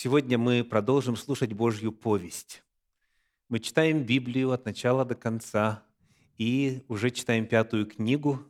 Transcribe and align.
Сегодня 0.00 0.38
мы 0.38 0.62
продолжим 0.62 1.16
слушать 1.16 1.52
Божью 1.52 1.90
повесть. 1.90 2.62
Мы 3.48 3.58
читаем 3.58 4.04
Библию 4.04 4.52
от 4.52 4.64
начала 4.64 5.04
до 5.04 5.16
конца 5.16 5.82
и 6.36 6.84
уже 6.86 7.10
читаем 7.10 7.48
пятую 7.48 7.84
книгу, 7.84 8.40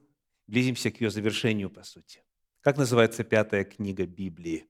близимся 0.46 0.90
к 0.90 1.00
ее 1.00 1.08
завершению, 1.08 1.70
по 1.70 1.84
сути. 1.84 2.22
Как 2.60 2.76
называется 2.76 3.24
пятая 3.24 3.64
книга 3.64 4.04
Библии? 4.04 4.68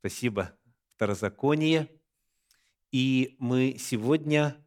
Спасибо. 0.00 0.54
Второзаконие. 0.96 1.88
И 2.92 3.36
мы 3.38 3.76
сегодня 3.78 4.62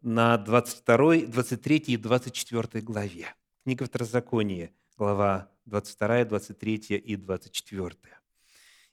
на 0.00 0.38
22, 0.38 1.26
23 1.26 1.76
и 1.76 1.96
24 1.96 2.84
главе. 2.84 3.34
Книга 3.64 3.84
Второзакония, 3.84 4.70
глава 4.96 5.50
22, 5.64 6.24
23 6.24 6.76
и 6.98 7.16
24. 7.16 8.17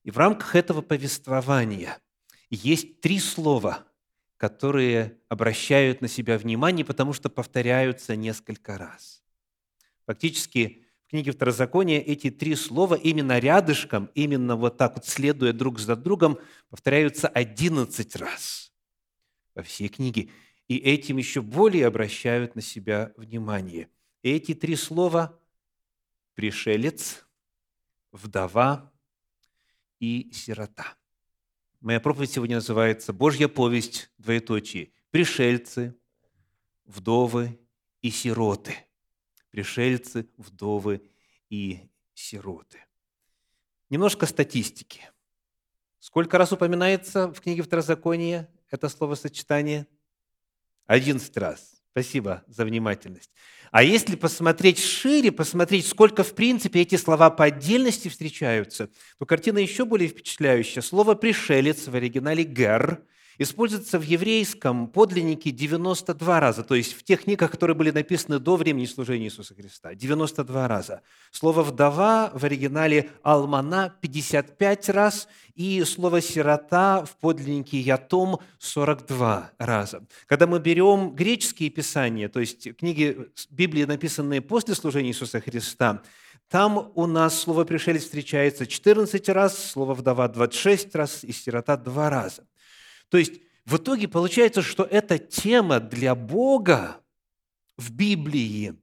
И 0.06 0.12
в 0.12 0.18
рамках 0.20 0.56
этого 0.56 0.82
повествования 0.82 2.00
есть 2.52 3.02
три 3.02 3.20
слова, 3.20 3.88
которые 4.38 5.18
обращают 5.30 6.02
на 6.02 6.08
себя 6.08 6.38
внимание, 6.38 6.86
потому 6.86 7.12
что 7.12 7.28
повторяются 7.28 8.16
несколько 8.16 8.78
раз. 8.78 9.24
Фактически 10.06 10.86
в 11.08 11.10
книге 11.10 11.32
Второзакония 11.32 12.00
эти 12.00 12.30
три 12.30 12.54
слова 12.54 12.94
именно 12.94 13.40
рядышком, 13.40 14.12
именно 14.14 14.56
вот 14.56 14.78
так 14.78 14.94
вот 14.96 15.08
следуя 15.08 15.54
друг 15.54 15.80
за 15.80 15.96
другом, 15.96 16.38
повторяются 16.70 17.28
одиннадцать 17.28 18.16
раз 18.16 18.72
во 19.56 19.64
всей 19.64 19.90
книге. 19.90 20.30
И 20.68 20.78
этим 20.78 21.18
еще 21.18 21.42
более 21.42 21.88
обращают 21.88 22.56
на 22.56 22.62
себя 22.62 23.12
внимание. 23.18 23.90
Эти 24.22 24.54
три 24.54 24.76
слова– 24.76 25.40
пришелец, 26.36 27.26
вдова 28.12 28.92
и 30.00 30.32
сирота. 30.34 30.96
Моя 31.80 32.00
проповедь 32.00 32.32
сегодня 32.32 32.58
называется 32.58 33.14
«Божья 33.14 33.48
повесть, 33.48 34.10
двоеточие, 34.18 34.92
пришельцы, 35.12 35.96
вдовы 36.86 37.60
и 38.02 38.10
сироты». 38.10 38.76
Пришельцы, 39.52 40.28
вдовы 40.36 41.10
и 41.50 41.90
сироты. 42.14 42.84
Немножко 43.90 44.26
статистики. 44.26 45.10
Сколько 46.00 46.38
раз 46.38 46.52
упоминается 46.52 47.30
в 47.30 47.40
книге 47.40 47.62
Второзакония 47.62 48.50
это 48.70 48.90
словосочетание? 48.90 49.88
Одиннадцать 50.86 51.38
раз. 51.38 51.75
Спасибо 51.98 52.44
за 52.48 52.66
внимательность. 52.66 53.32
А 53.72 53.82
если 53.82 54.18
посмотреть 54.18 54.80
шире, 54.80 55.32
посмотреть, 55.32 55.88
сколько 55.88 56.26
в 56.26 56.36
принципе 56.36 56.82
эти 56.82 56.96
слова 56.96 57.30
по 57.30 57.46
отдельности 57.46 58.10
встречаются, 58.10 58.90
то 59.18 59.26
картина 59.26 59.60
еще 59.60 59.86
более 59.86 60.10
впечатляющая. 60.10 60.82
Слово 60.82 61.16
«пришелец» 61.16 61.88
в 61.88 61.96
оригинале 61.96 62.44
«гер» 62.44 63.02
используется 63.38 64.00
в 64.00 64.04
еврейском 64.04 64.88
подлиннике 64.88 65.52
92 65.52 66.40
раза, 66.40 66.64
то 66.64 66.76
есть 66.76 66.94
в 66.94 67.04
тех 67.04 67.24
книгах, 67.24 67.52
которые 67.52 67.76
были 67.76 67.92
написаны 67.92 68.40
до 68.40 68.56
времени 68.56 68.86
служения 68.86 69.26
Иисуса 69.26 69.54
Христа, 69.56 69.96
92 69.96 70.68
раза. 70.68 71.02
Слово 71.32 71.64
«вдова» 71.64 72.32
в 72.34 72.44
оригинале 72.44 73.12
«алмана» 73.24 73.94
55 74.02 74.90
раз, 74.90 75.28
и 75.56 75.84
слово 75.86 76.22
«сирота» 76.22 77.06
в 77.06 77.16
подлиннике 77.18 77.80
«ятом» 77.80 78.40
42 78.60 79.52
раза. 79.58 80.06
Когда 80.28 80.48
мы 80.48 80.60
берем 80.60 81.16
греческие 81.16 81.70
писания, 81.70 82.28
то 82.30 82.42
есть 82.42 82.76
книги 82.78 83.30
Библии, 83.50 83.86
написанные 83.86 84.42
после 84.42 84.76
служения 84.76 85.10
Иисуса 85.10 85.40
Христа, 85.40 86.02
там 86.50 86.92
у 86.94 87.08
нас 87.08 87.40
слово 87.40 87.64
«пришелец» 87.64 88.04
встречается 88.04 88.68
14 88.68 89.30
раз, 89.30 89.72
слово 89.72 89.94
«вдова» 89.94 90.28
26 90.28 90.94
раз 90.96 91.24
и 91.24 91.32
«сирота» 91.32 91.78
2 91.78 92.10
раза. 92.10 92.44
То 93.10 93.18
есть 93.18 93.42
в 93.66 93.78
итоге 93.78 94.08
получается, 94.08 94.62
что 94.62 94.84
эта 94.84 95.18
тема 95.18 95.80
для 95.80 96.16
Бога 96.16 97.02
в 97.78 97.92
Библии 97.92 98.76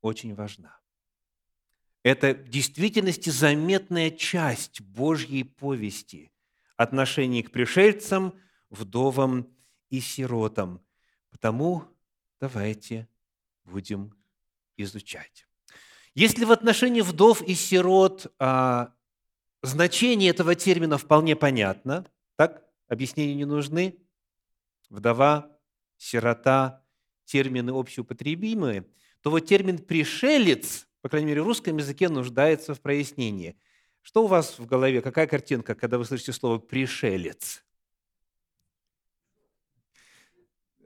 очень 0.00 0.34
важна. 0.34 0.78
Это 2.02 2.34
в 2.34 2.48
действительности 2.48 3.28
заметная 3.30 4.10
часть 4.10 4.80
Божьей 4.80 5.44
повести 5.44 6.30
отношений 6.76 7.42
к 7.42 7.50
пришельцам, 7.50 8.34
вдовам 8.70 9.54
и 9.90 10.00
сиротам. 10.00 10.80
Потому 11.30 11.84
давайте 12.40 13.08
будем 13.64 14.16
изучать. 14.76 15.46
Если 16.14 16.44
в 16.44 16.52
отношении 16.52 17.02
вдов 17.02 17.42
и 17.42 17.54
сирот 17.54 18.32
а, 18.38 18.94
значение 19.62 20.30
этого 20.30 20.54
термина 20.54 20.98
вполне 20.98 21.36
понятно, 21.36 22.06
так, 22.36 22.64
объяснения 22.90 23.34
не 23.34 23.46
нужны. 23.46 23.96
Вдова, 24.90 25.56
сирота, 25.96 26.84
термины 27.24 27.72
общеупотребимые, 27.72 28.84
то 29.22 29.30
вот 29.30 29.40
термин 29.40 29.78
«пришелец», 29.78 30.88
по 31.00 31.08
крайней 31.08 31.28
мере, 31.28 31.42
в 31.42 31.46
русском 31.46 31.76
языке 31.76 32.08
нуждается 32.08 32.74
в 32.74 32.80
прояснении. 32.80 33.56
Что 34.02 34.24
у 34.24 34.26
вас 34.26 34.58
в 34.58 34.66
голове, 34.66 35.00
какая 35.00 35.26
картинка, 35.26 35.74
когда 35.74 35.96
вы 35.98 36.04
слышите 36.04 36.32
слово 36.32 36.58
«пришелец»? 36.58 37.64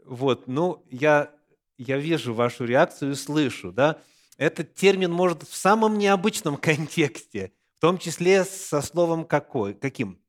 Вот, 0.04 0.46
ну, 0.46 0.84
я, 0.90 1.34
я 1.78 1.96
вижу 1.96 2.34
вашу 2.34 2.66
реакцию 2.66 3.12
и 3.12 3.14
слышу, 3.14 3.72
да? 3.72 3.98
Этот 4.36 4.74
термин 4.74 5.10
может 5.10 5.44
в 5.44 5.54
самом 5.54 5.96
необычном 5.96 6.58
контексте, 6.58 7.52
в 7.76 7.80
том 7.80 7.96
числе 7.96 8.44
со 8.44 8.82
словом 8.82 9.24
«какой», 9.24 9.72
каким? 9.72 10.23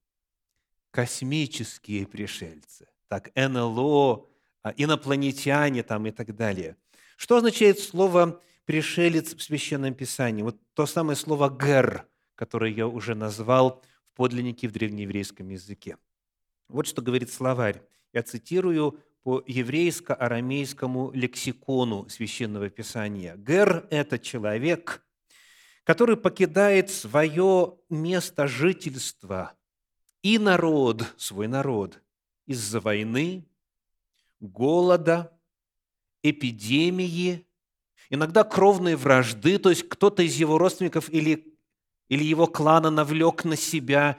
Космические 0.96 2.08
пришельцы, 2.08 2.88
так 3.10 3.30
НЛО, 3.36 4.30
а, 4.64 4.74
инопланетяне 4.78 5.84
там 5.84 6.06
и 6.06 6.12
так 6.12 6.34
далее. 6.34 6.78
Что 7.18 7.36
означает 7.36 7.80
слово 7.80 8.42
«пришелец» 8.64 9.36
в 9.36 9.44
Священном 9.44 9.94
Писании? 9.94 10.42
Вот 10.42 10.58
то 10.74 10.86
самое 10.86 11.18
слово 11.18 11.50
«гер», 11.50 12.08
которое 12.36 12.72
я 12.72 12.88
уже 12.88 13.14
назвал 13.14 13.84
в 14.14 14.16
подлиннике 14.16 14.70
в 14.70 14.72
древнееврейском 14.72 15.50
языке. 15.50 15.98
Вот 16.70 16.88
что 16.88 17.02
говорит 17.02 17.30
словарь. 17.30 17.82
Я 18.14 18.24
цитирую 18.24 18.98
по 19.24 19.44
еврейско-арамейскому 19.46 21.12
лексикону 21.12 22.08
Священного 22.08 22.70
Писания. 22.70 23.36
«Гер»– 23.36 23.86
это 23.90 24.18
человек, 24.18 25.06
который 25.84 26.16
покидает 26.16 26.90
свое 26.90 27.80
место 27.90 28.48
жительства– 28.48 29.56
и 30.26 30.40
народ, 30.40 31.14
свой 31.18 31.48
народ, 31.48 32.02
из-за 32.48 32.80
войны, 32.80 33.46
голода, 34.40 35.32
эпидемии, 36.24 37.46
иногда 38.10 38.44
кровной 38.44 38.96
вражды, 38.96 39.60
то 39.60 39.70
есть 39.70 39.88
кто-то 39.88 40.24
из 40.24 40.36
его 40.38 40.58
родственников 40.58 41.12
или, 41.12 41.56
или 42.10 42.24
его 42.24 42.48
клана 42.48 42.90
навлек 42.90 43.46
на 43.46 43.56
себя 43.56 44.18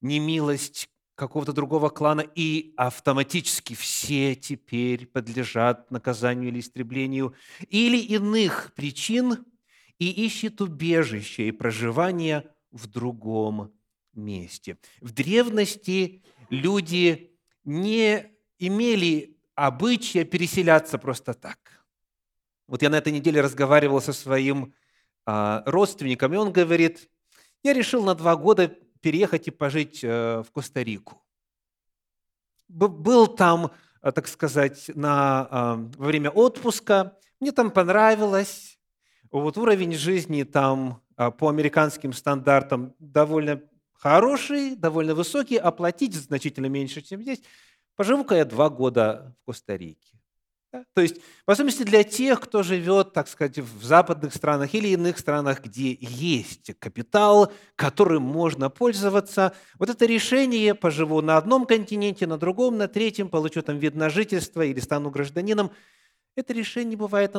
немилость 0.00 0.88
какого-то 1.14 1.52
другого 1.52 1.90
клана, 1.90 2.22
и 2.22 2.74
автоматически 2.76 3.74
все 3.74 4.34
теперь 4.34 5.06
подлежат 5.06 5.92
наказанию 5.92 6.48
или 6.48 6.58
истреблению, 6.58 7.34
или 7.68 7.98
иных 7.98 8.72
причин, 8.74 9.44
и 10.00 10.10
ищет 10.10 10.60
убежище 10.60 11.46
и 11.46 11.52
проживание 11.52 12.52
в 12.72 12.88
другом 12.88 13.76
месте. 14.16 14.78
В 15.00 15.12
древности 15.12 16.22
люди 16.50 17.36
не 17.64 18.30
имели 18.58 19.36
обычая 19.54 20.24
переселяться 20.24 20.98
просто 20.98 21.34
так. 21.34 21.58
Вот 22.66 22.82
я 22.82 22.90
на 22.90 22.96
этой 22.96 23.12
неделе 23.12 23.40
разговаривал 23.40 24.00
со 24.00 24.12
своим 24.12 24.74
а, 25.24 25.62
родственником, 25.66 26.34
и 26.34 26.36
он 26.36 26.52
говорит, 26.52 27.08
я 27.62 27.72
решил 27.72 28.04
на 28.04 28.14
два 28.14 28.36
года 28.36 28.68
переехать 29.00 29.48
и 29.48 29.50
пожить 29.50 30.02
э, 30.02 30.42
в 30.42 30.50
Коста-Рику. 30.50 31.22
Был 32.68 33.28
там, 33.28 33.70
э, 34.02 34.10
так 34.10 34.26
сказать, 34.26 34.90
на, 34.94 35.46
а, 35.50 35.74
во 35.96 36.06
время 36.06 36.30
отпуска, 36.30 37.16
мне 37.38 37.52
там 37.52 37.70
понравилось, 37.70 38.78
вот 39.30 39.58
уровень 39.58 39.94
жизни 39.94 40.42
там 40.42 41.02
а, 41.16 41.30
по 41.30 41.48
американским 41.48 42.12
стандартам 42.12 42.94
довольно 42.98 43.62
хороший, 43.98 44.76
довольно 44.76 45.14
высокий, 45.14 45.56
оплатить 45.56 46.14
значительно 46.14 46.66
меньше, 46.66 47.02
чем 47.02 47.22
здесь. 47.22 47.42
Поживу-ка 47.96 48.34
я 48.36 48.44
два 48.44 48.68
года 48.68 49.34
в 49.40 49.46
Коста-Рике. 49.46 50.16
Да? 50.72 50.84
То 50.94 51.00
есть, 51.00 51.16
в 51.46 51.50
особенности 51.50 51.84
для 51.84 52.04
тех, 52.04 52.40
кто 52.40 52.62
живет, 52.62 53.12
так 53.12 53.28
сказать, 53.28 53.58
в 53.58 53.84
западных 53.84 54.34
странах 54.34 54.74
или 54.74 54.88
иных 54.88 55.18
странах, 55.18 55.62
где 55.62 55.96
есть 56.00 56.78
капитал, 56.78 57.52
которым 57.76 58.22
можно 58.22 58.68
пользоваться, 58.68 59.54
вот 59.78 59.88
это 59.88 60.04
решение 60.06 60.74
«поживу 60.74 61.22
на 61.22 61.36
одном 61.36 61.66
континенте, 61.66 62.26
на 62.26 62.36
другом, 62.36 62.76
на 62.76 62.88
третьем, 62.88 63.28
получу 63.28 63.62
там 63.62 63.78
вид 63.78 63.94
на 63.94 64.10
жительство 64.10 64.62
или 64.62 64.80
стану 64.80 65.10
гражданином», 65.10 65.70
это 66.34 66.52
решение 66.52 66.98
бывает 66.98 67.34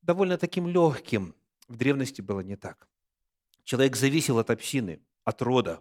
довольно 0.00 0.38
таким 0.38 0.68
легким. 0.68 1.34
В 1.68 1.76
древности 1.76 2.22
было 2.22 2.40
не 2.40 2.56
так. 2.56 2.88
Человек 3.64 3.96
зависел 3.96 4.38
от 4.38 4.48
общины, 4.48 5.02
от 5.24 5.42
рода, 5.42 5.80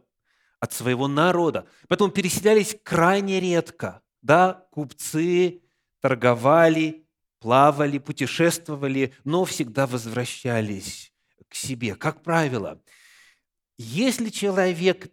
от 0.59 0.73
своего 0.73 1.07
народа. 1.07 1.67
Поэтому 1.87 2.11
переселялись 2.11 2.77
крайне 2.83 3.39
редко. 3.39 4.01
Да, 4.21 4.67
купцы 4.71 5.61
торговали, 6.01 7.07
плавали, 7.39 7.97
путешествовали, 7.97 9.13
но 9.23 9.45
всегда 9.45 9.87
возвращались 9.87 11.13
к 11.47 11.55
себе. 11.55 11.95
Как 11.95 12.23
правило, 12.23 12.81
если 13.77 14.29
человек 14.29 15.11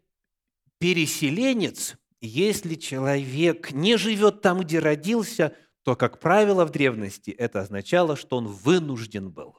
переселенец, 0.78 1.96
если 2.20 2.74
человек 2.74 3.72
не 3.72 3.96
живет 3.96 4.40
там, 4.40 4.60
где 4.60 4.78
родился, 4.78 5.54
то, 5.82 5.96
как 5.96 6.18
правило, 6.18 6.64
в 6.64 6.70
древности 6.70 7.30
это 7.30 7.60
означало, 7.60 8.16
что 8.16 8.38
он 8.38 8.46
вынужден 8.46 9.30
был 9.30 9.58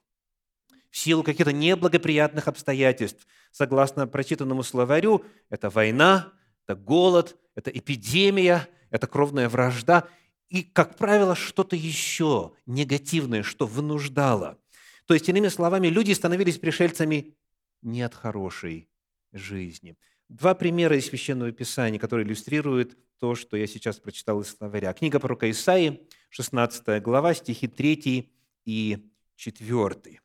в 0.95 0.97
силу 0.97 1.23
каких-то 1.23 1.51
неблагоприятных 1.51 2.47
обстоятельств. 2.47 3.27
Согласно 3.55 4.05
прочитанному 4.05 4.63
словарю, 4.63 5.23
это 5.49 5.69
война, 5.69 6.33
это 6.67 6.75
голод, 6.75 7.37
это 7.55 7.71
эпидемия, 7.71 8.67
это 8.89 9.07
кровная 9.07 9.47
вражда 9.47 10.09
и, 10.49 10.61
как 10.61 10.97
правило, 10.97 11.35
что-то 11.35 11.77
еще 11.77 12.51
негативное, 12.65 13.43
что 13.43 13.65
вынуждало. 13.65 14.59
То 15.05 15.13
есть, 15.13 15.29
иными 15.29 15.47
словами, 15.47 15.87
люди 15.87 16.11
становились 16.11 16.57
пришельцами 16.57 17.37
не 17.81 18.01
от 18.01 18.13
хорошей 18.13 18.89
жизни. 19.31 19.95
Два 20.27 20.53
примера 20.53 20.97
из 20.97 21.05
Священного 21.05 21.53
Писания, 21.53 21.97
которые 21.97 22.27
иллюстрируют 22.27 22.97
то, 23.19 23.35
что 23.35 23.55
я 23.55 23.67
сейчас 23.67 23.99
прочитал 23.99 24.41
из 24.41 24.49
словаря. 24.49 24.91
Книга 24.91 25.21
пророка 25.21 25.49
Исаии, 25.49 26.05
16 26.27 27.01
глава, 27.01 27.33
стихи 27.33 27.69
3 27.69 28.29
и 28.65 29.09
4. 29.37 30.19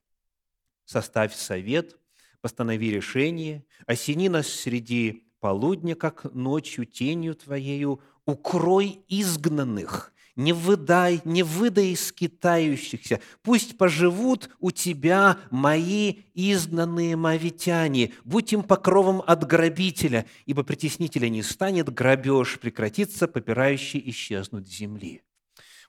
«Составь 0.85 1.33
совет, 1.37 2.00
постанови 2.41 2.91
решение, 2.91 3.65
осени 3.87 4.29
нас 4.29 4.49
среди 4.49 5.25
полудня, 5.41 5.95
как 5.95 6.33
ночью 6.35 6.87
тенью 6.87 7.35
Твоею, 7.35 8.01
укрой 8.27 9.01
изгнанных, 9.09 10.13
не 10.37 10.53
выдай, 10.53 11.21
не 11.25 11.43
выдай 11.43 11.97
скитающихся, 11.97 13.21
пусть 13.43 13.77
поживут 13.77 14.51
у 14.61 14.71
тебя 14.71 15.39
мои 15.51 16.21
изгнанные 16.35 17.17
мавитяне, 17.17 18.13
будь 18.25 18.53
им 18.53 18.63
покровом 18.63 19.23
от 19.27 19.47
грабителя, 19.47 20.27
ибо 20.47 20.63
притеснителя 20.63 21.29
не 21.29 21.43
станет, 21.43 21.93
грабеж 21.93 22.59
прекратится, 22.59 23.29
попирающий 23.29 24.03
исчезнут 24.07 24.69
земли». 24.69 25.23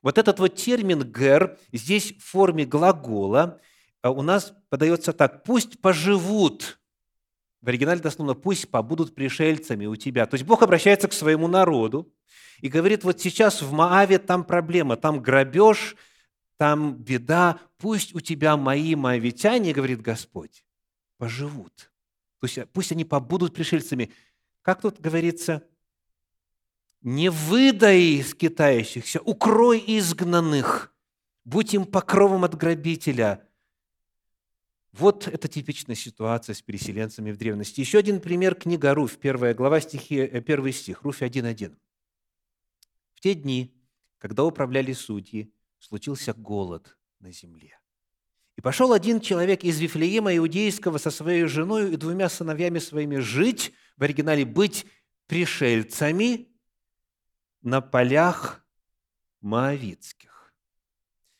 Вот 0.01 0.17
этот 0.17 0.39
вот 0.39 0.55
термин 0.55 1.03
«гер» 1.03 1.59
здесь 1.71 2.13
в 2.17 2.23
форме 2.23 2.65
глагола 2.65 3.61
у 4.09 4.21
нас 4.23 4.53
подается 4.69 5.13
так 5.13 5.43
«пусть 5.43 5.79
поживут», 5.79 6.79
в 7.61 7.67
оригинале 7.67 8.01
дословно 8.01 8.33
«пусть 8.33 8.69
побудут 8.69 9.13
пришельцами 9.13 9.85
у 9.85 9.95
тебя». 9.95 10.25
То 10.25 10.35
есть 10.35 10.45
Бог 10.45 10.63
обращается 10.63 11.07
к 11.07 11.13
своему 11.13 11.47
народу, 11.47 12.11
и 12.61 12.69
говорит, 12.69 13.03
вот 13.03 13.19
сейчас 13.19 13.61
в 13.61 13.71
Мааве 13.71 14.19
там 14.19 14.43
проблема, 14.43 14.95
там 14.95 15.21
грабеж, 15.21 15.95
там 16.57 16.93
беда, 16.93 17.59
пусть 17.77 18.13
у 18.13 18.19
тебя 18.19 18.55
мои 18.55 18.93
моавитяне, 18.95 19.73
говорит 19.73 20.01
Господь, 20.01 20.63
поживут. 21.17 21.91
То 22.39 22.47
есть 22.47 22.59
пусть 22.71 22.91
они 22.91 23.03
побудут 23.03 23.55
пришельцами. 23.55 24.11
Как 24.61 24.81
тут 24.81 24.99
говорится, 24.99 25.63
не 27.01 27.29
выдай 27.29 28.23
скитающихся, 28.23 29.21
укрой 29.21 29.83
изгнанных, 29.85 30.93
будь 31.43 31.73
им 31.73 31.85
покровом 31.85 32.43
от 32.43 32.55
грабителя. 32.55 33.47
Вот 34.93 35.27
это 35.27 35.47
типичная 35.47 35.95
ситуация 35.95 36.53
с 36.53 36.61
переселенцами 36.61 37.31
в 37.31 37.37
древности. 37.37 37.79
Еще 37.79 37.97
один 37.99 38.19
пример– 38.19 38.55
книга 38.55 38.93
Руфь, 38.93 39.17
первая 39.17 39.53
глава, 39.53 39.79
стихи, 39.79 40.17
э, 40.17 40.41
первый 40.41 40.73
стих, 40.73 41.03
Руфь 41.03 41.21
1.1. 41.21 41.77
В 43.13 43.21
те 43.21 43.33
дни, 43.33 43.73
когда 44.17 44.43
управляли 44.43 44.91
судьи, 44.91 45.53
случился 45.79 46.33
голод 46.33 46.97
на 47.19 47.31
земле. 47.31 47.79
И 48.57 48.61
пошел 48.61 48.91
один 48.91 49.21
человек 49.21 49.63
из 49.63 49.79
Вифлеема 49.79 50.35
Иудейского 50.35 50.97
со 50.97 51.09
своей 51.09 51.45
женой 51.45 51.93
и 51.93 51.97
двумя 51.97 52.27
сыновьями 52.27 52.79
своими 52.79 53.17
жить, 53.17 53.71
в 53.95 54.03
оригинале 54.03 54.43
быть 54.43 54.85
пришельцами 55.27 56.49
на 57.61 57.79
полях 57.79 58.65
Моавицких. 59.39 60.53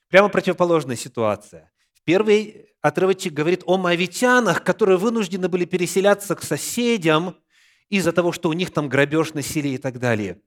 Прямо 0.08 0.30
противоположная 0.30 0.96
ситуация. 0.96 1.72
Первый 2.06 2.71
отрывочек 2.82 3.34
говорит 3.34 3.64
о 3.66 3.78
моавитянах, 3.78 4.64
которые 4.64 4.98
вынуждены 4.98 5.48
были 5.48 5.66
переселяться 5.66 6.36
к 6.36 6.44
соседям 6.44 7.38
из-за 7.90 8.12
того, 8.12 8.32
что 8.32 8.50
у 8.50 8.54
них 8.54 8.72
там 8.72 8.90
грабеж 8.90 9.34
на 9.34 9.42
селе 9.42 9.76
и 9.76 9.78
так 9.78 10.00
далее. 10.00 10.42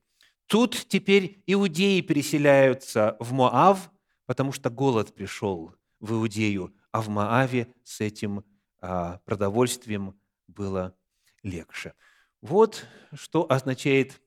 Тут 0.46 0.86
теперь 0.88 1.42
иудеи 1.46 2.00
переселяются 2.00 3.16
в 3.19 3.32
Моав, 3.32 3.90
потому 4.26 4.52
что 4.52 4.70
голод 4.70 5.14
пришел 5.14 5.75
в 6.00 6.12
Иудею, 6.12 6.75
а 6.92 7.00
в 7.00 7.08
Моаве 7.08 7.69
с 7.82 8.00
этим 8.00 8.44
а, 8.80 9.20
продовольствием 9.25 10.19
было 10.46 10.94
легче. 11.42 11.94
Вот 12.42 12.87
что 13.14 13.50
означает 13.50 14.20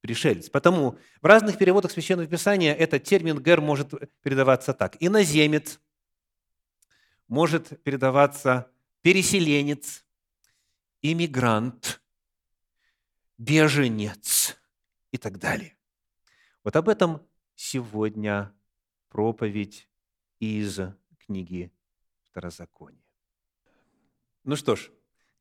пришелец. 0.00 0.48
Потому 0.48 0.96
в 1.20 1.26
разных 1.26 1.58
переводах 1.58 1.90
Священного 1.90 2.28
Писания 2.28 2.74
этот 2.74 3.04
термин 3.04 3.42
«гер» 3.42 3.60
может 3.60 3.92
передаваться 4.22 4.72
так. 4.72 4.96
Иноземец, 5.00 5.80
может 7.28 7.82
передаваться 7.82 8.70
переселенец, 9.02 10.04
иммигрант, 11.02 12.02
беженец– 13.36 14.56
и 15.10 15.18
так 15.18 15.38
далее. 15.38 15.76
Вот 16.64 16.76
об 16.76 16.88
этом 16.88 17.26
сегодня 17.54 18.52
проповедь 19.08 19.88
из 20.38 20.80
книги 21.18 21.72
Второзакония. 22.22 23.02
Ну 24.44 24.56
что 24.56 24.76
ж, 24.76 24.90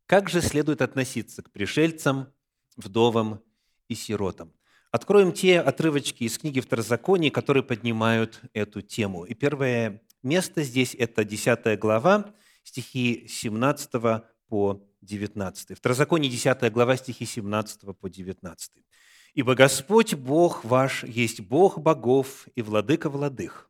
как 0.05 0.29
же 0.29 0.41
следует 0.41 0.81
относиться 0.81 1.43
к 1.43 1.51
пришельцам, 1.51 2.33
вдовам 2.75 3.43
и 3.87 3.95
сиротам? 3.95 4.53
Откроем 4.91 5.33
те 5.33 5.59
отрывочки 5.59 6.23
из 6.23 6.37
книги 6.37 6.61
Второзакония, 6.61 7.29
которые 7.29 7.63
поднимают 7.63 8.41
эту 8.53 8.81
тему. 8.81 9.25
И 9.25 9.33
первое 9.33 10.01
место 10.27 10.63
здесь– 10.63 10.95
это 10.99 11.23
10 11.23 11.79
глава, 11.79 12.33
стихи 12.63 13.25
17 13.27 13.91
по 14.47 14.83
19. 15.01 15.77
Второзаконие 15.77 16.29
10 16.29 16.71
глава, 16.71 16.97
стихи 16.97 17.25
17 17.25 17.97
по 17.97 18.09
19. 18.09 18.71
Ибо 19.33 19.55
Господь 19.55 20.15
Бог 20.15 20.65
ваш 20.65 21.03
есть 21.03 21.41
Бог 21.41 21.79
богов 21.79 22.47
и 22.55 22.61
владыка 22.61 23.09
владых, 23.09 23.69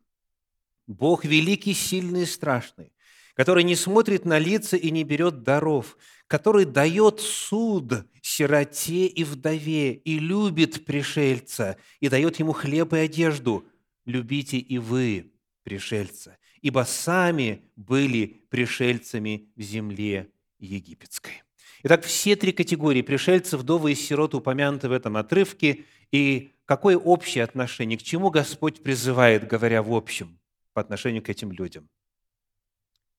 Бог 0.86 1.24
великий, 1.24 1.74
сильный 1.74 2.22
и 2.22 2.26
страшный, 2.26 2.92
который 3.34 3.62
не 3.62 3.76
смотрит 3.76 4.24
на 4.24 4.38
лица 4.38 4.76
и 4.76 4.90
не 4.90 5.04
берет 5.04 5.42
даров, 5.42 5.98
который 6.26 6.64
дает 6.64 7.20
суд 7.20 8.06
сироте 8.22 9.06
и 9.06 9.24
вдове 9.24 9.92
и 9.92 10.18
любит 10.18 10.86
пришельца 10.86 11.76
и 12.00 12.08
дает 12.08 12.38
ему 12.38 12.52
хлеб 12.52 12.94
и 12.94 12.98
одежду. 12.98 13.66
Любите 14.06 14.56
и 14.56 14.78
вы 14.78 15.32
пришельца, 15.62 16.37
ибо 16.62 16.84
сами 16.84 17.62
были 17.76 18.42
пришельцами 18.50 19.48
в 19.56 19.62
земле 19.62 20.30
египетской. 20.58 21.42
Итак, 21.84 22.04
все 22.04 22.34
три 22.34 22.52
категории– 22.52 23.02
пришельцев, 23.02 23.60
вдовы 23.60 23.92
и 23.92 23.94
сироты 23.94 24.36
упомянуты 24.36 24.88
в 24.88 24.92
этом 24.92 25.16
отрывке. 25.16 25.84
И 26.10 26.52
какое 26.64 26.96
общее 26.96 27.44
отношение, 27.44 27.98
к 27.98 28.02
чему 28.02 28.30
Господь 28.30 28.82
призывает, 28.82 29.46
говоря 29.46 29.82
в 29.82 29.92
общем, 29.92 30.38
по 30.72 30.80
отношению 30.80 31.22
к 31.22 31.28
этим 31.28 31.52
людям? 31.52 31.88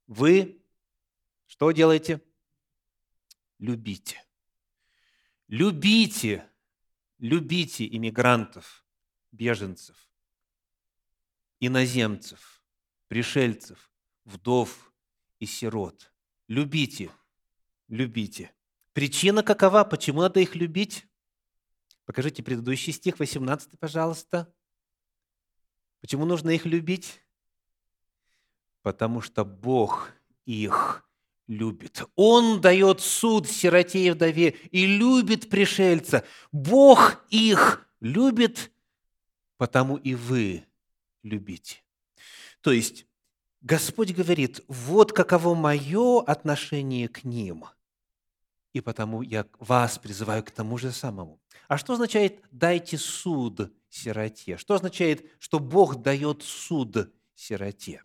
Вы 0.07 0.61
что 1.47 1.71
делаете? 1.71 2.21
Любите. 3.59 4.23
Любите, 5.47 6.45
любите 7.17 7.87
иммигрантов, 7.87 8.85
беженцев, 9.31 9.95
иноземцев, 11.59 12.58
пришельцев, 13.09 13.91
вдов 14.23 14.93
и 15.39 15.45
сирот. 15.45 16.13
Любите– 16.47 17.11
любите. 17.89 18.53
Причина 18.93 19.43
какова? 19.43 19.83
Почему 19.83 20.21
надо 20.21 20.39
их 20.39 20.55
любить? 20.55 21.05
Покажите 22.05 22.41
предыдущий 22.41 22.93
стих, 22.93 23.19
18, 23.19 23.77
пожалуйста. 23.79 24.51
Почему 26.01 26.25
нужно 26.25 26.51
их 26.51 26.65
любить? 26.65 27.21
Потому 28.81 29.21
что 29.21 29.43
Бог 29.43 30.13
их 30.45 31.07
любит. 31.47 32.03
Он 32.15 32.61
дает 32.61 33.01
суд 33.01 33.47
сироте 33.47 34.07
и 34.07 34.11
вдове 34.11 34.51
и 34.71 34.85
любит 34.85 35.49
пришельца. 35.49 36.25
Бог 36.51 37.23
их 37.29 37.87
любит, 37.99 38.71
потому 39.57 39.97
и 39.97 40.15
вы 40.15 40.65
любите. 41.21 41.83
То 42.61 42.71
есть 42.71 43.05
Господь 43.61 44.13
говорит, 44.13 44.61
вот 44.67 45.11
каково 45.13 45.55
мое 45.55 46.21
отношение 46.21 47.07
к 47.07 47.23
ним– 47.23 47.65
и 48.73 48.81
потому 48.81 49.21
я 49.21 49.45
вас 49.59 49.97
призываю 49.97 50.43
к 50.43 50.51
тому 50.51 50.77
же 50.77 50.91
самому. 50.91 51.41
А 51.67 51.77
что 51.77 51.93
означает 51.93 52.41
«дайте 52.51 52.97
суд 52.97 53.73
сироте»? 53.89 54.57
Что 54.57 54.75
означает, 54.75 55.25
что 55.39 55.59
Бог 55.59 56.01
дает 56.01 56.43
суд 56.43 57.11
сироте? 57.35 58.03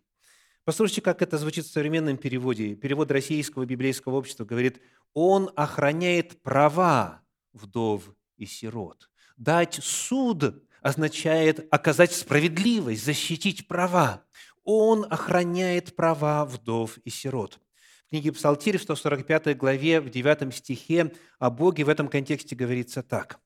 Послушайте, 0.63 1.01
как 1.01 1.21
это 1.21 1.37
звучит 1.37 1.65
в 1.65 1.71
современном 1.71 2.17
переводе. 2.17 2.75
Перевод 2.75 3.11
Российского 3.11 3.65
библейского 3.65 4.15
общества 4.15 4.45
говорит, 4.45 4.81
«Он 5.13 5.51
охраняет 5.55 6.41
права 6.41 7.21
вдов 7.53 8.11
и 8.37 8.47
сирот». 8.47 9.09
Дать 9.37 9.75
суд 9.83 10.63
означает 10.81 11.67
оказать 11.71 12.13
справедливость, 12.13 13.05
защитить 13.05 13.67
права. 13.67 14.24
Он 14.65 15.05
охраняет 15.09 15.95
права 15.95 16.43
вдов 16.43 16.97
и 17.05 17.09
сирот. 17.11 17.59
В 18.07 18.09
книге 18.09 18.31
Псалтирь 18.31 18.79
в 18.79 18.81
145 18.81 19.55
главе, 19.55 20.01
в 20.01 20.09
9 20.09 20.53
стихе 20.53 21.13
о 21.37 21.51
Боге 21.51 21.83
в 21.83 21.89
этом 21.89 22.07
контексте 22.07 22.55
говорится 22.55 23.03
так. 23.03 23.39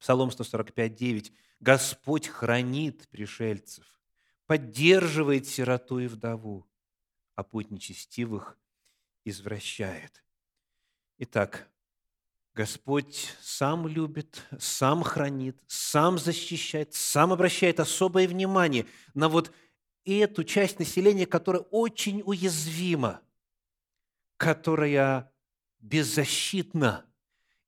Псалом 0.00 0.32
145, 0.32 0.94
9. 0.94 1.32
«Господь 1.60 2.26
хранит 2.26 3.08
пришельцев, 3.08 3.86
поддерживает 4.46 5.46
сироту 5.46 6.00
и 6.00 6.08
вдову, 6.08 6.66
а 7.36 7.44
путь 7.44 7.70
нечестивых 7.70 8.58
извращает». 9.24 10.24
Итак, 11.18 11.68
Господь 12.52 13.32
сам 13.40 13.86
любит, 13.86 14.42
сам 14.58 15.04
хранит, 15.04 15.62
сам 15.68 16.18
защищает, 16.18 16.94
сам 16.94 17.32
обращает 17.32 17.78
особое 17.78 18.26
внимание 18.26 18.86
на 19.14 19.28
вот 19.28 19.52
эту 20.10 20.44
часть 20.44 20.78
населения, 20.78 21.26
которая 21.26 21.62
очень 21.62 22.22
уязвима, 22.24 23.20
которая 24.36 25.32
беззащитна. 25.80 27.04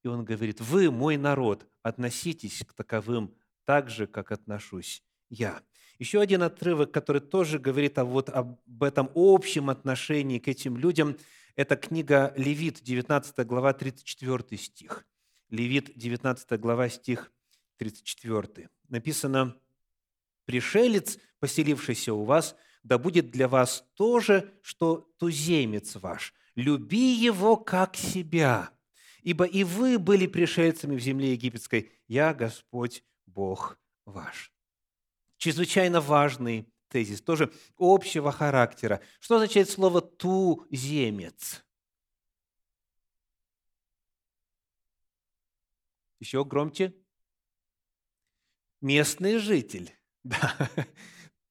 И 0.02 0.08
он 0.08 0.24
говорит, 0.24 0.60
вы, 0.60 0.90
мой 0.90 1.16
народ, 1.16 1.66
относитесь 1.82 2.64
к 2.66 2.72
таковым 2.72 3.34
так 3.64 3.90
же, 3.90 4.06
как 4.06 4.32
отношусь 4.32 5.02
я. 5.30 5.62
Еще 5.98 6.20
один 6.20 6.42
отрывок, 6.42 6.90
который 6.90 7.20
тоже 7.20 7.58
говорит 7.58 7.98
о, 7.98 8.04
вот 8.04 8.28
об 8.28 8.82
этом 8.82 9.10
общем 9.14 9.70
отношении 9.70 10.38
к 10.38 10.48
этим 10.48 10.76
людям– 10.76 11.16
это 11.56 11.76
книга 11.76 12.34
Левит, 12.36 12.82
19 12.82 13.46
глава, 13.46 13.72
34 13.72 14.58
стих. 14.60 15.06
Левит, 15.50 15.96
19 15.96 16.58
глава, 16.58 16.88
стих 16.88 17.30
34. 17.76 18.68
Написано, 18.88 19.56
«Пришелец, 20.46 21.18
поселившийся 21.44 22.14
у 22.14 22.24
вас, 22.24 22.56
да 22.84 22.96
будет 22.96 23.30
для 23.30 23.48
вас 23.48 23.84
то 23.96 24.18
же, 24.18 24.50
что 24.62 25.12
туземец 25.18 25.96
ваш. 25.96 26.32
Люби 26.54 27.12
его, 27.12 27.58
как 27.58 27.96
себя, 27.96 28.70
ибо 29.20 29.44
и 29.44 29.62
вы 29.62 29.98
были 29.98 30.26
пришельцами 30.26 30.96
в 30.96 31.00
земле 31.00 31.32
египетской. 31.32 31.92
Я 32.08 32.32
Господь 32.32 33.04
Бог 33.26 33.78
ваш». 34.06 34.54
Чрезвычайно 35.36 36.00
важный 36.00 36.66
тезис, 36.88 37.20
тоже 37.20 37.52
общего 37.76 38.32
характера. 38.32 39.02
Что 39.20 39.34
означает 39.34 39.68
слово 39.68 40.00
«туземец»? 40.00 41.62
Еще 46.20 46.42
громче. 46.42 46.94
Местный 48.80 49.36
житель. 49.36 49.92
Да. 50.24 50.56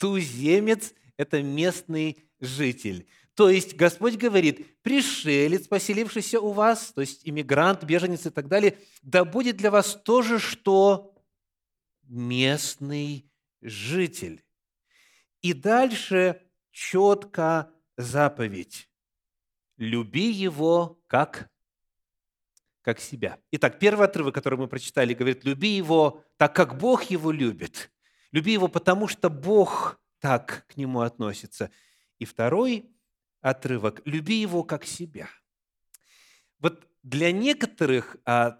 Туземец– 0.03 0.93
это 1.17 1.41
местный 1.41 2.17
житель. 2.41 3.07
То 3.35 3.49
есть 3.49 3.77
Господь 3.77 4.17
говорит, 4.17 4.81
пришелец, 4.81 5.65
поселившийся 5.69 6.41
у 6.41 6.51
вас, 6.51 6.91
то 6.91 6.99
есть 6.99 7.21
иммигрант, 7.23 7.85
беженец 7.85 8.25
и 8.25 8.29
так 8.29 8.49
далее, 8.49 8.77
да 9.01 9.23
будет 9.23 9.55
для 9.55 9.71
вас 9.71 9.97
то 10.03 10.21
же, 10.21 10.39
что 10.39 11.15
местный 12.01 13.31
житель. 13.61 14.43
И 15.41 15.53
дальше 15.53 16.41
четко 16.71 17.71
заповедь. 17.95 18.89
Люби 19.77 20.29
его 20.31 21.01
как, 21.07 21.49
как 22.81 22.99
себя. 22.99 23.39
Итак, 23.51 23.79
первый 23.79 24.07
отрывок, 24.07 24.35
который 24.35 24.59
мы 24.59 24.67
прочитали, 24.67 25.13
говорит, 25.13 25.45
люби 25.45 25.69
его 25.69 26.25
так, 26.35 26.53
как 26.53 26.77
Бог 26.77 27.03
его 27.03 27.31
любит. 27.31 27.92
Люби 28.33 28.51
его, 28.51 28.67
потому 28.67 29.07
что 29.07 29.29
Бог 29.29 30.01
так 30.19 30.65
к 30.67 30.75
нему 30.75 31.01
относится. 31.01 31.71
И 32.17 32.25
второй 32.25 32.89
отрывок, 33.41 34.01
люби 34.05 34.41
его 34.41 34.63
как 34.63 34.85
себя. 34.85 35.29
Вот 36.57 36.87
для 37.03 37.31
некоторых 37.31 38.17
а, 38.25 38.59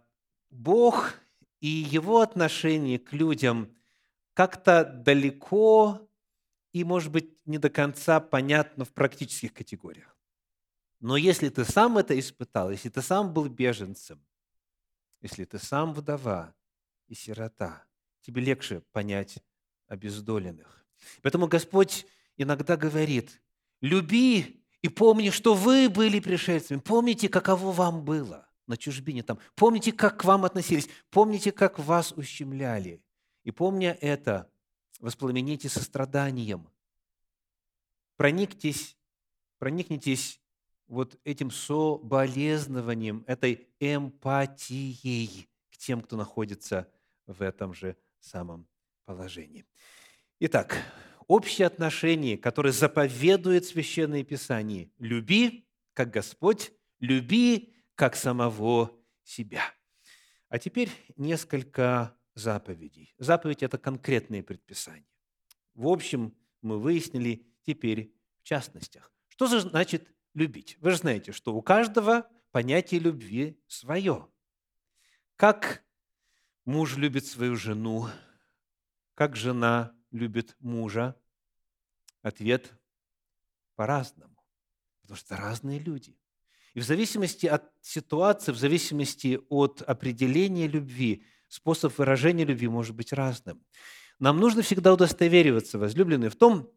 Бог 0.51 1.15
и 1.59 1.67
его 1.67 2.21
отношение 2.21 2.99
к 2.99 3.13
людям 3.13 3.75
как-то 4.35 4.85
далеко 4.85 6.07
и, 6.71 6.83
может 6.83 7.11
быть, 7.11 7.31
не 7.47 7.57
до 7.57 7.69
конца 7.69 8.19
понятно 8.19 8.85
в 8.85 8.93
практических 8.93 9.53
категориях. 9.53 10.15
Но 10.99 11.17
если 11.17 11.49
ты 11.49 11.65
сам 11.65 11.97
это 11.97 12.17
испытал, 12.19 12.69
если 12.69 12.89
ты 12.89 13.01
сам 13.01 13.33
был 13.33 13.49
беженцем, 13.49 14.23
если 15.21 15.45
ты 15.45 15.57
сам 15.57 15.93
вдова 15.93 16.53
и 17.07 17.15
сирота, 17.15 17.85
тебе 18.21 18.41
легче 18.41 18.81
понять 18.91 19.39
обездоленных. 19.93 20.85
Поэтому 21.21 21.47
Господь 21.47 22.05
иногда 22.38 22.75
говорит, 22.75 23.41
люби 23.81 24.63
и 24.81 24.89
помни, 24.89 25.29
что 25.29 25.53
вы 25.53 25.89
были 25.89 26.19
пришельцами. 26.19 26.79
Помните, 26.79 27.29
каково 27.29 27.71
вам 27.71 28.03
было 28.03 28.47
на 28.67 28.75
чужбине 28.75 29.23
там. 29.23 29.39
Помните, 29.55 29.91
как 29.91 30.21
к 30.21 30.25
вам 30.25 30.45
относились. 30.45 30.89
Помните, 31.09 31.51
как 31.51 31.79
вас 31.79 32.12
ущемляли. 32.12 33.01
И 33.43 33.51
помня 33.51 33.97
это, 34.01 34.50
воспламените 35.00 35.69
состраданием. 35.69 36.67
Проникнитесь, 38.15 38.97
проникнитесь 39.59 40.39
вот 40.88 41.19
этим 41.23 41.51
соболезнованием, 41.51 43.23
этой 43.27 43.67
эмпатией 43.79 45.50
к 45.71 45.77
тем, 45.77 46.01
кто 46.01 46.15
находится 46.15 46.89
в 47.25 47.41
этом 47.41 47.73
же 47.73 47.97
самом 48.19 48.67
положении. 49.05 49.65
Итак, 50.39 50.77
общее 51.27 51.67
отношение, 51.67 52.38
которое 52.38 52.72
заповедует 52.72 53.65
Священное 53.65 54.24
Писание– 54.24 54.91
люби, 55.00 55.67
как 55.93 56.12
Господь, 56.12 56.72
люби, 57.00 57.74
как 57.95 58.15
самого 58.15 58.91
себя. 59.24 59.63
А 60.50 60.60
теперь 60.60 60.89
несколько 61.15 62.15
заповедей. 62.36 63.13
Заповедь– 63.17 63.63
это 63.63 63.77
конкретные 63.77 64.43
предписания. 64.43 65.07
В 65.74 65.88
общем, 65.88 66.36
мы 66.62 66.79
выяснили 66.79 67.48
теперь 67.65 68.13
в 68.41 68.43
частностях. 68.43 69.12
Что 69.27 69.48
же 69.48 69.62
значит 69.62 70.07
любить? 70.33 70.77
Вы 70.79 70.91
же 70.91 70.98
знаете, 70.98 71.31
что 71.31 71.55
у 71.55 71.62
каждого 71.62 72.29
понятие 72.51 73.00
любви 73.00 73.60
свое. 73.67 74.27
Как 75.36 75.83
муж 76.65 76.98
любит 76.98 77.25
свою 77.25 77.55
жену, 77.55 78.07
как 79.15 79.36
жена 79.36 79.93
любит 80.12 80.55
мужа? 80.60 81.15
Ответ– 82.22 82.74
по-разному, 83.75 84.38
потому 85.01 85.17
что 85.17 85.36
разные 85.36 85.79
люди. 85.79 86.17
И 86.74 86.79
в 86.79 86.84
зависимости 86.84 87.46
от 87.46 87.72
ситуации, 87.82 88.51
в 88.51 88.58
зависимости 88.58 89.39
от 89.50 89.82
определения 89.82 90.67
любви, 90.67 91.25
способ 91.48 91.98
выражения 91.98 92.46
любви 92.46 92.67
может 92.67 92.96
быть 92.96 93.13
разным. 93.13 93.63
Нам 94.20 94.39
нужно 94.39 94.62
всегда 94.62 94.93
удостовериваться, 94.93 95.77
возлюбленные, 95.77 96.29
в 96.29 96.36
том, 96.36 96.72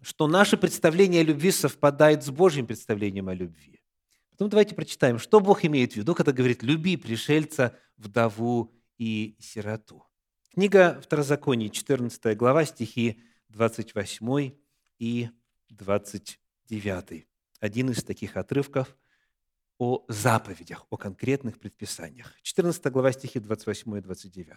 что 0.00 0.26
наше 0.26 0.56
представление 0.56 1.22
о 1.22 1.24
любви 1.24 1.50
совпадает 1.50 2.22
с 2.24 2.30
Божьим 2.30 2.66
представлением 2.66 3.28
о 3.28 3.34
любви. 3.34 3.82
Потом 4.30 4.48
давайте 4.48 4.74
прочитаем, 4.74 5.18
что 5.18 5.40
Бог 5.40 5.64
имеет 5.64 5.92
в 5.92 5.96
виду, 5.96 6.14
когда 6.14 6.32
говорит 6.32 6.62
«люби 6.62 6.96
пришельца, 6.96 7.78
вдову 7.96 8.74
и 8.98 9.36
сироту». 9.38 10.04
Книга 10.54 11.00
Второзакония, 11.02 11.68
14 11.68 12.36
глава, 12.36 12.64
стихи 12.64 13.20
28 13.48 14.52
и 15.00 15.28
29. 15.68 17.26
Один 17.58 17.90
из 17.90 18.04
таких 18.04 18.36
отрывков– 18.36 18.96
о 19.78 20.04
заповедях, 20.06 20.86
о 20.90 20.96
конкретных 20.96 21.58
предписаниях. 21.58 22.32
14 22.42 22.86
глава 22.92 23.10
стихи 23.10 23.40
28 23.40 23.98
и 23.98 24.00
29. 24.00 24.54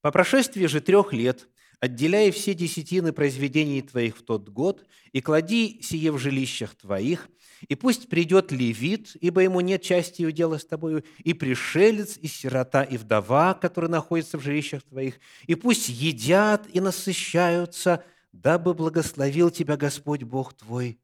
«По 0.00 0.10
прошествии 0.10 0.64
же 0.64 0.80
трех 0.80 1.12
лет, 1.12 1.46
отделяй 1.80 2.30
все 2.30 2.54
десятины 2.54 3.12
произведений 3.12 3.82
твоих 3.82 4.16
в 4.18 4.22
тот 4.22 4.48
год 4.48 4.86
и 5.12 5.20
клади 5.20 5.80
сие 5.82 6.10
в 6.10 6.18
жилищах 6.18 6.74
твоих, 6.74 7.28
и 7.68 7.74
пусть 7.74 8.08
придет 8.08 8.52
левит, 8.52 9.16
ибо 9.20 9.42
ему 9.42 9.60
нет 9.60 9.82
части 9.82 10.22
и 10.22 10.32
дела 10.32 10.58
с 10.58 10.64
тобою, 10.64 11.04
и 11.18 11.34
пришелец, 11.34 12.18
и 12.18 12.26
сирота, 12.26 12.82
и 12.82 12.96
вдова, 12.96 13.54
которые 13.54 13.90
находятся 13.90 14.38
в 14.38 14.42
жилищах 14.42 14.82
твоих, 14.82 15.18
и 15.46 15.54
пусть 15.54 15.88
едят 15.88 16.66
и 16.72 16.80
насыщаются, 16.80 18.04
дабы 18.32 18.74
благословил 18.74 19.50
тебя 19.50 19.76
Господь 19.76 20.22
Бог 20.22 20.54
твой 20.54 20.98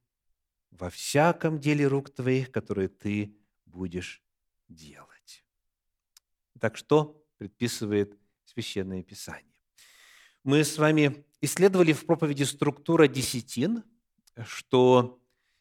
во 0.71 0.91
всяком 0.91 1.59
деле 1.59 1.87
рук 1.87 2.11
твоих, 2.11 2.51
которые 2.51 2.89
ты 2.89 3.35
будешь 3.67 4.23
делать. 4.69 5.45
Так 6.61 6.77
что 6.77 7.23
предписывает 7.39 8.19
Священное 8.45 9.03
Писание? 9.03 9.52
Мы 10.45 10.65
с 10.65 10.77
вами 10.77 11.25
исследовали 11.41 11.93
в 11.93 12.05
проповеди 12.05 12.43
структура 12.43 13.07
десятин, 13.07 13.85
что 14.45 15.21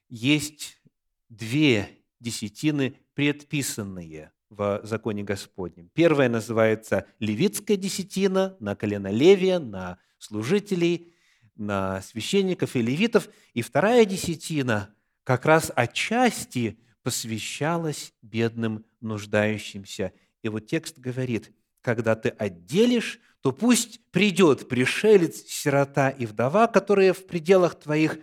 есть 0.09 0.81
две 1.29 1.99
десятины, 2.19 2.97
предписанные 3.13 4.31
в 4.49 4.81
законе 4.83 5.23
Господнем. 5.23 5.91
Первая 5.93 6.29
называется 6.29 7.05
левитская 7.19 7.77
десятина 7.77 8.57
на 8.59 8.75
колено 8.75 9.11
Левия, 9.11 9.59
на 9.59 9.99
служителей, 10.17 11.13
на 11.55 12.01
священников 12.01 12.75
и 12.75 12.81
левитов. 12.81 13.29
И 13.53 13.61
вторая 13.61 14.03
десятина 14.05 14.95
как 15.23 15.45
раз 15.45 15.71
отчасти 15.75 16.79
посвящалась 17.03 18.13
бедным, 18.23 18.83
нуждающимся. 18.99 20.11
И 20.41 20.49
вот 20.49 20.65
текст 20.65 20.97
говорит, 20.97 21.51
когда 21.81 22.15
ты 22.15 22.29
отделишь, 22.29 23.19
то 23.41 23.51
пусть 23.51 24.05
придет 24.11 24.69
пришелец, 24.69 25.43
сирота 25.47 26.09
и 26.09 26.25
вдова, 26.25 26.67
которые 26.67 27.13
в 27.13 27.25
пределах 27.25 27.79
твоих, 27.79 28.19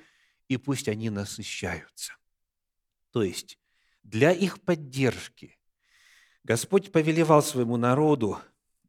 и 0.47 0.57
пусть 0.57 0.89
они 0.89 1.11
насыщаются. 1.11 2.15
То 3.11 3.23
есть 3.23 3.59
для 4.03 4.33
их 4.33 4.61
поддержки 4.63 5.59
Господь 6.45 6.93
повелевал 6.93 7.43
своему 7.43 7.77
народу 7.77 8.39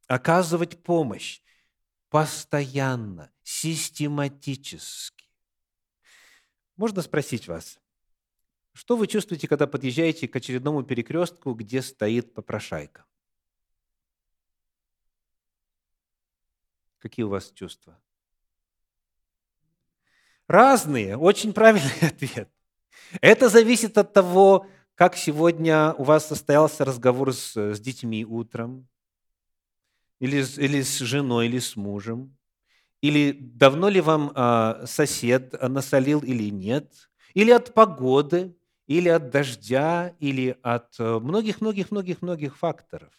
оказывать 0.08 0.82
помощь 0.84 1.42
постоянно, 2.10 3.32
систематически. 3.44 5.30
Можно 6.76 7.02
спросить 7.02 7.48
вас, 7.48 7.80
что 8.74 8.96
вы 8.96 9.08
чувствуете, 9.08 9.48
когда 9.48 9.68
подъезжаете 9.68 10.28
к 10.28 10.36
очередному 10.36 10.84
перекрестку, 10.84 11.54
где 11.54 11.82
стоит 11.82 12.34
попрошайка? 12.34 13.06
Какие 17.00 17.24
у 17.26 17.30
вас 17.30 17.52
чувства? 17.52 17.98
Разные. 20.48 21.18
Очень 21.18 21.54
правильный 21.54 21.92
ответ. 22.02 22.50
Это 23.22 23.50
зависит 23.50 23.98
от 23.98 24.14
того, 24.14 24.68
как 24.96 25.16
сегодня 25.16 25.94
у 25.94 26.04
вас 26.04 26.28
состоялся 26.28 26.86
разговор 26.86 27.34
с, 27.34 27.56
с 27.58 27.80
детьми 27.80 28.26
утром, 28.26 28.88
или, 30.20 30.44
или 30.58 30.82
с 30.82 31.00
женой, 31.00 31.48
или 31.48 31.60
с 31.60 31.76
мужем, 31.76 32.38
или 33.02 33.32
давно 33.34 33.90
ли 33.90 34.02
вам 34.02 34.32
а, 34.36 34.84
сосед 34.86 35.54
насолил 35.62 36.22
или 36.22 36.50
нет, 36.52 37.12
или 37.34 37.52
от 37.52 37.74
погоды, 37.74 38.56
или 38.88 39.10
от 39.10 39.30
дождя, 39.30 40.16
или 40.20 40.58
от 40.64 40.98
многих-многих-многих-многих 41.00 42.58
факторов. 42.58 43.14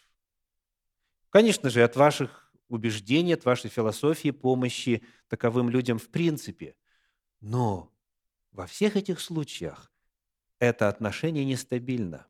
Конечно 1.29 1.69
же, 1.69 1.83
от 1.83 1.95
ваших 1.95 2.50
убеждений, 2.71 3.33
от 3.33 3.45
вашей 3.45 3.69
философии 3.69 4.31
помощи 4.31 5.03
таковым 5.27 5.69
людям 5.69 5.97
в 5.97 6.09
принципе. 6.09 6.75
Но 7.39 7.91
во 8.51 8.65
всех 8.65 8.95
этих 8.95 9.19
случаях 9.19 9.91
это 10.59 10.87
отношение 10.89 11.45
нестабильно. 11.45 12.27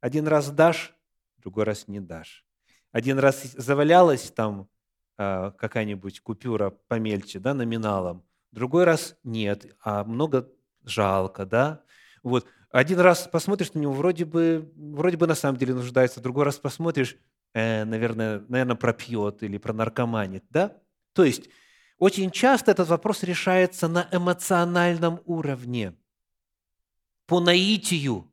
Один 0.00 0.28
раз 0.28 0.50
дашь, 0.50 0.94
другой 1.38 1.64
раз 1.64 1.88
не 1.88 2.00
дашь. 2.00 2.44
Один 2.92 3.18
раз 3.18 3.42
завалялась 3.42 4.30
там 4.30 4.68
э, 5.18 5.52
какая-нибудь 5.58 6.20
купюра 6.20 6.70
помельче, 6.70 7.38
да, 7.40 7.54
номиналом, 7.54 8.24
другой 8.52 8.84
раз 8.84 9.16
нет, 9.24 9.76
а 9.80 10.04
много 10.04 10.50
жалко, 10.84 11.44
да. 11.46 11.82
Вот. 12.22 12.46
Один 12.70 13.00
раз 13.00 13.28
посмотришь 13.28 13.72
на 13.72 13.78
него, 13.78 13.92
вроде 13.92 14.24
бы, 14.24 14.72
вроде 14.76 15.16
бы 15.16 15.26
на 15.26 15.34
самом 15.34 15.58
деле 15.58 15.74
нуждается, 15.74 16.20
другой 16.20 16.44
раз 16.44 16.58
посмотришь, 16.58 17.16
э, 17.54 17.84
наверное, 17.84 18.44
наверное, 18.48 18.76
пропьет 18.76 19.42
или 19.42 19.56
пронаркоманит, 19.56 20.44
да. 20.50 20.76
То 21.14 21.24
есть 21.24 21.48
очень 21.96 22.30
часто 22.30 22.72
этот 22.72 22.88
вопрос 22.88 23.22
решается 23.22 23.88
на 23.88 24.06
эмоциональном 24.12 25.20
уровне– 25.24 25.94
по 27.26 27.40
наитию. 27.40 28.30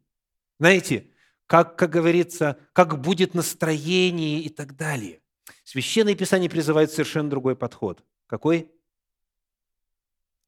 Знаете, 0.60 1.10
как, 1.48 1.78
как 1.78 1.90
говорится, 1.90 2.58
как 2.74 3.02
будет 3.02 3.34
настроение 3.34 4.42
и 4.42 4.50
так 4.50 4.76
далее. 4.76 5.22
Священное 5.64 6.16
Писание 6.16 6.50
призывает 6.50 6.92
совершенно 6.92 7.30
другой 7.30 7.56
подход. 7.56 8.04
Какой? 8.28 8.72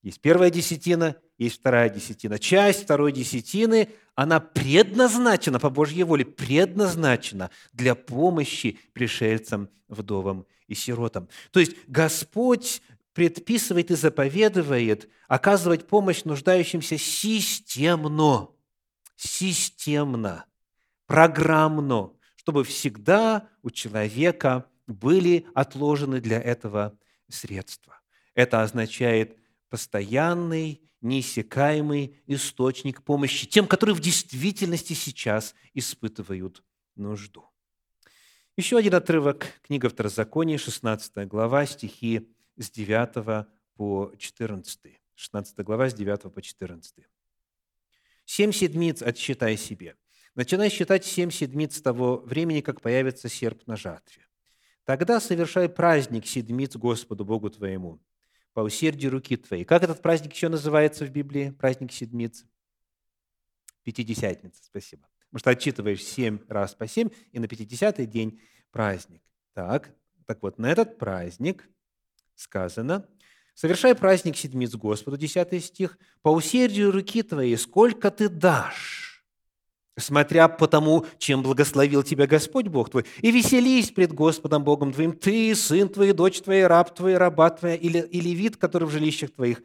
Есть 0.02 0.22
первая 0.22 0.50
десятина, 0.50 1.16
есть 1.44 1.60
вторая 1.60 1.90
десятина. 1.90 2.40
Часть 2.40 2.84
второй 2.84 3.12
десятины, 3.12 3.90
она 4.16 4.40
предназначена 4.40 5.60
по 5.60 5.70
Божьей 5.70 6.04
воле, 6.04 6.26
предназначена 6.26 7.50
для 7.72 7.96
помощи 7.96 8.80
пришельцам, 8.94 9.70
вдовам 9.88 10.46
и 10.68 10.76
сиротам. 10.76 11.28
То 11.52 11.60
есть 11.60 11.76
Господь 11.88 12.82
предписывает 13.14 13.92
и 13.92 13.96
заповедует 13.96 15.10
оказывать 15.28 15.88
помощь 15.88 16.24
нуждающимся 16.24 16.98
системно, 16.98 18.50
системно, 19.16 20.46
программно, 21.06 22.12
чтобы 22.36 22.64
всегда 22.64 23.48
у 23.62 23.70
человека 23.70 24.66
были 24.88 25.46
отложены 25.54 26.20
для 26.20 26.42
этого 26.42 26.98
средства. 27.30 28.00
Это 28.36 28.64
означает 28.64 29.38
постоянный, 29.70 30.82
неиссякаемый 31.04 32.16
источник 32.28 33.04
помощи 33.04 33.48
тем, 33.48 33.68
которые 33.68 33.96
в 33.96 34.00
действительности 34.00 34.94
сейчас 34.94 35.54
испытывают 35.74 36.64
нужду. 36.96 37.46
Еще 38.56 38.78
один 38.78 38.96
отрывок, 38.96 39.48
книга 39.64 39.90
Второзакония, 39.90 40.58
16 40.58 41.28
глава, 41.28 41.66
стихи 41.66 42.30
с 42.56 42.70
9 42.70 43.48
по 43.76 44.14
14. 44.18 45.02
16 45.16 45.60
глава 45.60 45.90
с 45.90 45.94
9 45.94 46.34
по 46.34 46.42
14. 46.42 47.06
«Семь 48.26 48.52
седмиц 48.52 49.02
отсчитай 49.02 49.58
себе. 49.58 49.96
Начинай 50.36 50.70
считать 50.70 51.06
семь 51.06 51.32
седмиц 51.32 51.82
того 51.82 52.18
времени, 52.18 52.62
как 52.62 52.82
появится 52.82 53.30
серп 53.30 53.68
на 53.68 53.76
жатве. 53.76 54.28
Тогда 54.86 55.20
совершай 55.20 55.70
праздник 55.70 56.26
седмиц 56.26 56.76
Господу 56.76 57.26
Богу 57.26 57.50
твоему, 57.50 58.02
по 58.54 58.62
усердию 58.62 59.12
руки 59.12 59.38
твоей». 59.38 59.66
Как 59.66 59.84
этот 59.84 60.02
праздник 60.02 60.34
еще 60.34 60.50
называется 60.50 61.06
в 61.06 61.10
Библии? 61.10 61.52
Праздник 61.52 61.92
седмиц? 61.92 62.46
Пятидесятница, 63.84 64.64
спасибо. 64.64 65.08
Потому 65.30 65.40
что 65.40 65.50
отчитываешь 65.50 66.04
семь 66.04 66.40
раз 66.48 66.74
по 66.76 66.88
семь, 66.88 67.10
и 67.32 67.40
на 67.40 67.48
пятидесятый 67.48 68.06
день 68.06 68.40
праздник. 68.72 69.22
Так, 69.54 69.94
так 70.26 70.42
вот, 70.42 70.58
на 70.58 70.68
этот 70.72 70.98
праздник 70.98 71.68
сказано, 72.36 73.08
«Совершай 73.54 73.94
праздник 73.94 74.36
седмиц 74.36 74.74
Господу», 74.76 75.18
10 75.18 75.64
стих, 75.64 75.98
«по 76.22 76.30
усердию 76.30 76.92
руки 76.92 77.22
твоей, 77.24 77.58
сколько 77.58 78.10
ты 78.10 78.30
дашь, 78.30 79.03
смотря 79.98 80.48
по 80.48 80.68
тому, 80.68 81.06
чем 81.18 81.44
благословил 81.44 82.04
тебя 82.04 82.28
Господь 82.28 82.68
Бог 82.68 82.90
твой, 82.90 83.06
и 83.22 83.32
веселись 83.32 83.92
пред 83.92 84.14
Господом 84.14 84.64
Богом 84.64 84.94
твоим, 84.94 85.14
ты, 85.14 85.54
сын 85.56 85.90
твой, 85.90 86.14
дочь 86.14 86.42
твоя, 86.42 86.68
раб 86.68 86.96
твой, 86.96 87.18
раба 87.18 87.50
твоя, 87.52 87.76
или, 87.76 88.00
или 88.00 88.30
вид, 88.30 88.58
который 88.58 88.88
в 88.88 88.92
жилищах 88.92 89.32
твоих, 89.32 89.62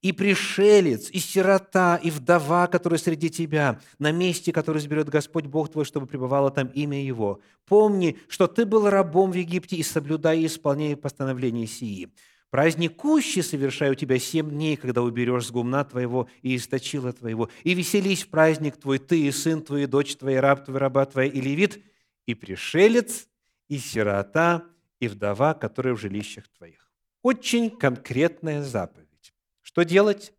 и 0.00 0.12
пришелец, 0.12 1.10
и 1.10 1.18
сирота, 1.18 1.96
и 1.96 2.10
вдова, 2.10 2.68
которая 2.68 2.98
среди 2.98 3.30
тебя, 3.30 3.80
на 3.98 4.12
месте, 4.12 4.52
которое 4.52 4.78
изберет 4.78 5.08
Господь 5.08 5.46
Бог 5.46 5.70
твой, 5.72 5.84
чтобы 5.84 6.06
пребывало 6.06 6.52
там 6.52 6.68
имя 6.68 7.02
Его. 7.02 7.40
Помни, 7.66 8.16
что 8.28 8.46
ты 8.46 8.64
был 8.64 8.88
рабом 8.88 9.32
в 9.32 9.34
Египте, 9.34 9.74
и 9.74 9.82
соблюдай 9.82 10.40
и 10.40 10.46
исполняй 10.46 10.96
постановления 10.96 11.66
сии. 11.66 12.10
Праздник 12.50 12.96
кущи 12.96 13.40
совершай 13.40 13.90
у 13.90 13.94
тебя 13.94 14.18
семь 14.18 14.50
дней, 14.50 14.76
когда 14.76 15.02
уберешь 15.02 15.46
с 15.46 15.50
гумна 15.50 15.84
твоего 15.84 16.28
и 16.40 16.56
источила 16.56 17.12
твоего. 17.12 17.50
И 17.62 17.74
веселись 17.74 18.24
в 18.24 18.28
праздник 18.28 18.78
твой, 18.78 18.98
ты 18.98 19.20
и 19.20 19.30
сын 19.30 19.62
твой, 19.62 19.82
и 19.82 19.86
дочь 19.86 20.16
твоя, 20.16 20.40
раб 20.40 20.64
твой, 20.64 20.78
раба 20.78 21.04
твоя, 21.04 21.28
и 21.28 21.40
левит, 21.42 21.84
и 22.24 22.34
пришелец, 22.34 23.28
и 23.68 23.78
сирота, 23.78 24.64
и 24.98 25.08
вдова, 25.08 25.52
которые 25.52 25.94
в 25.94 26.00
жилищах 26.00 26.48
твоих. 26.48 26.90
Очень 27.20 27.70
конкретная 27.70 28.62
заповедь. 28.62 29.34
Что 29.60 29.82
делать? 29.82 30.32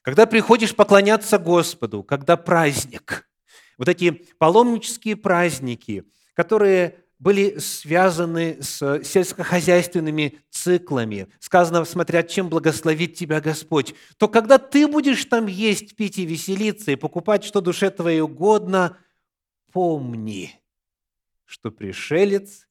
Когда 0.00 0.24
приходишь 0.24 0.74
поклоняться 0.74 1.38
Господу, 1.38 2.02
когда 2.02 2.38
праздник, 2.38 3.28
вот 3.76 3.88
эти 3.88 4.12
паломнические 4.38 5.16
праздники, 5.16 6.04
которые 6.32 7.04
были 7.18 7.58
связаны 7.58 8.62
с 8.62 9.02
сельскохозяйственными 9.02 10.38
циклами. 10.50 11.28
Сказано, 11.38 11.84
смотря 11.84 12.22
чем 12.22 12.48
благословит 12.48 13.14
тебя 13.14 13.40
Господь. 13.40 13.94
То 14.18 14.28
когда 14.28 14.58
ты 14.58 14.86
будешь 14.86 15.24
там 15.24 15.46
есть, 15.46 15.96
пить 15.96 16.18
и 16.18 16.26
веселиться, 16.26 16.90
и 16.90 16.96
покупать, 16.96 17.44
что 17.44 17.60
душе 17.60 17.90
твоей 17.90 18.20
угодно, 18.20 18.98
помни, 19.72 20.60
что 21.44 21.70
пришелец 21.70 22.68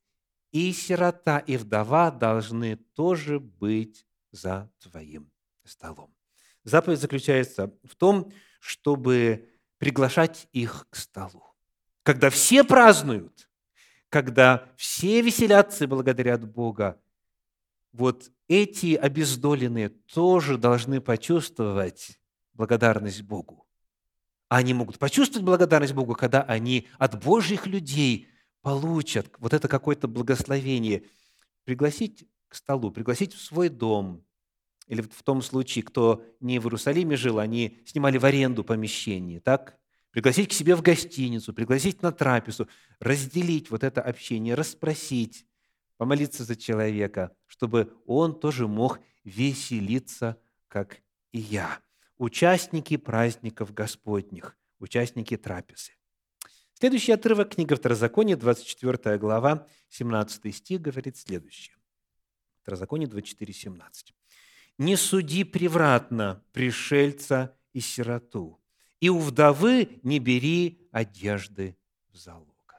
и 0.52 0.72
сирота, 0.74 1.40
и 1.40 1.58
вдова 1.58 2.12
должны 2.12 2.78
тоже 2.94 3.40
быть 3.40 4.06
за 4.32 4.72
твоим 4.80 5.32
столом. 5.64 6.14
Заповедь 6.64 7.00
заключается 7.00 7.74
в 7.84 7.96
том, 7.96 8.32
чтобы 8.60 9.50
приглашать 9.78 10.48
их 10.52 10.88
к 10.90 10.96
столу. 10.96 11.44
когда 12.04 12.30
все 12.30 12.64
празднуют, 12.64 13.50
когда 14.16 14.64
все 14.78 15.20
веселятся 15.20 15.84
и 15.84 15.88
благодарят 15.88 16.50
Бога, 16.50 16.98
вот 17.92 18.32
эти 18.48 18.96
обездоленные 18.96 19.90
тоже 19.90 20.58
должны 20.58 21.02
почувствовать 21.02 22.18
благодарность 22.54 23.24
Богу. 23.24 23.68
Они 24.48 24.74
могут 24.74 25.00
почувствовать 25.00 25.46
благодарность 25.46 25.94
Богу, 25.94 26.16
когда 26.16 26.44
они 26.44 26.88
от 26.98 27.22
Божьих 27.22 27.68
людей 27.68 28.30
получат 28.62 29.34
вот 29.38 29.54
это 29.54 29.68
какое-то 29.68 30.08
благословение. 30.08 31.04
Пригласить 31.66 32.24
к 32.48 32.56
столу, 32.56 32.92
пригласить 32.92 33.34
в 33.34 33.42
свой 33.42 33.68
дом, 33.68 34.24
или 34.88 35.02
в 35.02 35.24
том 35.24 35.42
случае, 35.42 35.84
кто 35.84 36.24
не 36.40 36.60
в 36.60 36.68
Иерусалиме 36.68 37.18
жил, 37.18 37.38
они 37.38 37.82
снимали 37.86 38.18
в 38.18 38.24
аренду 38.24 38.64
помещение, 38.64 39.42
так? 39.42 39.78
Пригласить 40.16 40.50
к 40.50 40.54
себе 40.54 40.78
в 40.78 40.82
гостиницу, 40.82 41.54
пригласить 41.54 42.02
на 42.02 42.14
трапезу, 42.14 42.70
разделить 43.02 43.70
вот 43.70 43.84
это 43.84 44.02
общение, 44.02 44.56
расспросить, 44.56 45.46
помолиться 45.98 46.46
за 46.46 46.56
человека, 46.56 47.36
чтобы 47.48 47.94
он 48.06 48.40
тоже 48.40 48.66
мог 48.66 49.02
веселиться, 49.26 50.42
как 50.70 51.02
и 51.34 51.40
я. 51.40 51.82
Участники 52.18 52.96
праздников 52.96 53.74
Господних, 53.74 54.56
участники 54.80 55.36
трапезы. 55.36 55.92
Следующий 56.76 57.12
отрывок 57.12 57.54
книга 57.54 57.76
Второзакония, 57.76 58.38
24 58.38 59.18
глава, 59.18 59.68
17 59.90 60.56
стих, 60.56 60.80
говорит 60.80 61.18
следующее. 61.18 61.76
Второзаконие 62.62 63.10
24, 63.10 63.52
17. 63.52 64.14
«Не 64.78 64.96
суди 64.96 65.44
превратно 65.44 66.42
пришельца 66.54 67.58
и 67.74 67.82
сироту, 67.82 68.62
и 69.06 69.10
у 69.10 69.20
вдовы 69.20 70.00
не 70.02 70.18
бери 70.18 70.90
одежды 70.92 71.78
в 72.10 72.18
залог». 72.18 72.74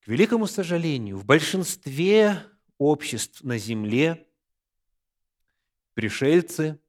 К 0.00 0.08
великому 0.08 0.46
сожалению, 0.46 1.18
в 1.18 1.26
большинстве 1.26 2.42
обществ 2.78 3.42
на 3.42 3.58
земле 3.58 4.26
пришельцы, 5.92 6.80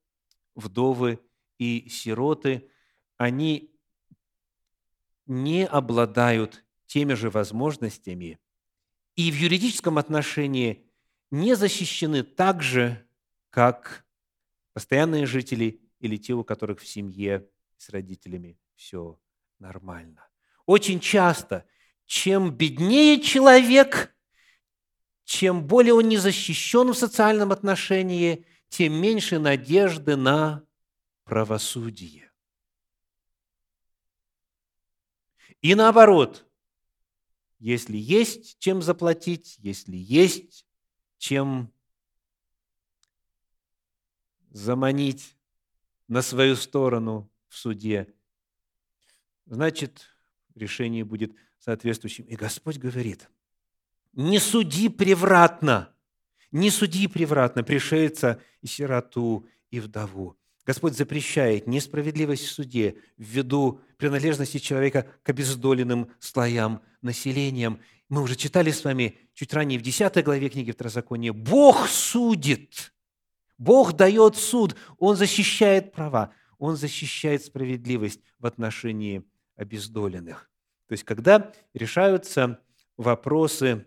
вдовы 0.55 1.19
и 1.57 1.89
сироты, 1.89 2.69
они 3.17 3.75
не 5.25 5.65
обладают 5.65 6.63
теми 6.85 7.15
же 7.15 7.29
возможностями 7.29 8.39
и 9.17 9.29
в 9.29 9.35
юридическом 9.35 9.97
отношении 9.97 10.89
не 11.31 11.57
защищены 11.57 12.23
так 12.23 12.63
же, 12.63 13.05
как 13.49 14.05
постоянные 14.71 15.25
жители 15.25 15.80
или 16.01 16.17
те, 16.17 16.33
у 16.33 16.43
которых 16.43 16.81
в 16.81 16.87
семье 16.87 17.47
с 17.77 17.89
родителями 17.89 18.59
все 18.75 19.17
нормально. 19.59 20.27
Очень 20.65 20.99
часто– 20.99 21.65
чем 22.11 22.51
беднее 22.51 23.21
человек, 23.21 24.13
чем 25.23 25.65
более 25.65 25.93
он 25.93 26.09
не 26.09 26.17
защищен 26.17 26.91
в 26.91 26.97
социальном 26.97 27.53
отношении, 27.53 28.45
тем 28.67 28.95
меньше 28.95 29.39
надежды 29.39 30.17
на 30.17 30.61
правосудие. 31.23 32.29
И 35.61 35.73
наоборот, 35.73 36.45
если 37.59 37.95
есть 37.95 38.59
чем 38.59 38.81
заплатить, 38.81 39.55
если 39.59 39.95
есть 39.95 40.65
чем 41.17 41.71
заманить 44.49 45.37
на 46.11 46.21
свою 46.21 46.57
сторону 46.57 47.31
в 47.47 47.55
суде, 47.55 48.05
значит, 49.45 50.09
решение 50.55 51.05
будет 51.05 51.31
соответствующим. 51.57 52.25
И 52.25 52.35
Господь 52.35 52.77
говорит, 52.77 53.29
не 54.11 54.37
суди 54.37 54.89
превратно, 54.89 55.95
не 56.51 56.69
суди 56.69 57.07
превратно 57.07 57.63
пришельца 57.63 58.41
и 58.61 58.67
сироту 58.67 59.47
и 59.69 59.79
вдову. 59.79 60.35
Господь 60.65 60.97
запрещает 60.97 61.65
несправедливость 61.65 62.43
в 62.43 62.51
суде 62.51 62.97
ввиду 63.15 63.79
принадлежности 63.95 64.57
человека 64.57 65.07
к 65.23 65.29
обездоленным 65.29 66.11
слоям 66.19 66.81
населения. 67.01 67.79
Мы 68.09 68.21
уже 68.21 68.35
читали 68.35 68.71
с 68.71 68.83
вами 68.83 69.17
чуть 69.33 69.53
ранее 69.53 69.79
в 69.79 69.81
10 69.81 70.25
главе 70.25 70.49
книги 70.49 70.73
Второзакония. 70.73 71.31
Бог 71.31 71.87
судит, 71.87 72.91
Бог 73.61 73.93
дает 73.93 74.37
суд, 74.37 74.75
Он 74.97 75.15
защищает 75.15 75.91
права, 75.91 76.33
Он 76.57 76.75
защищает 76.75 77.45
справедливость 77.45 78.19
в 78.39 78.47
отношении 78.47 79.23
обездоленных. 79.55 80.49
То 80.87 80.93
есть, 80.93 81.03
когда 81.03 81.53
решаются 81.75 82.59
вопросы 82.97 83.85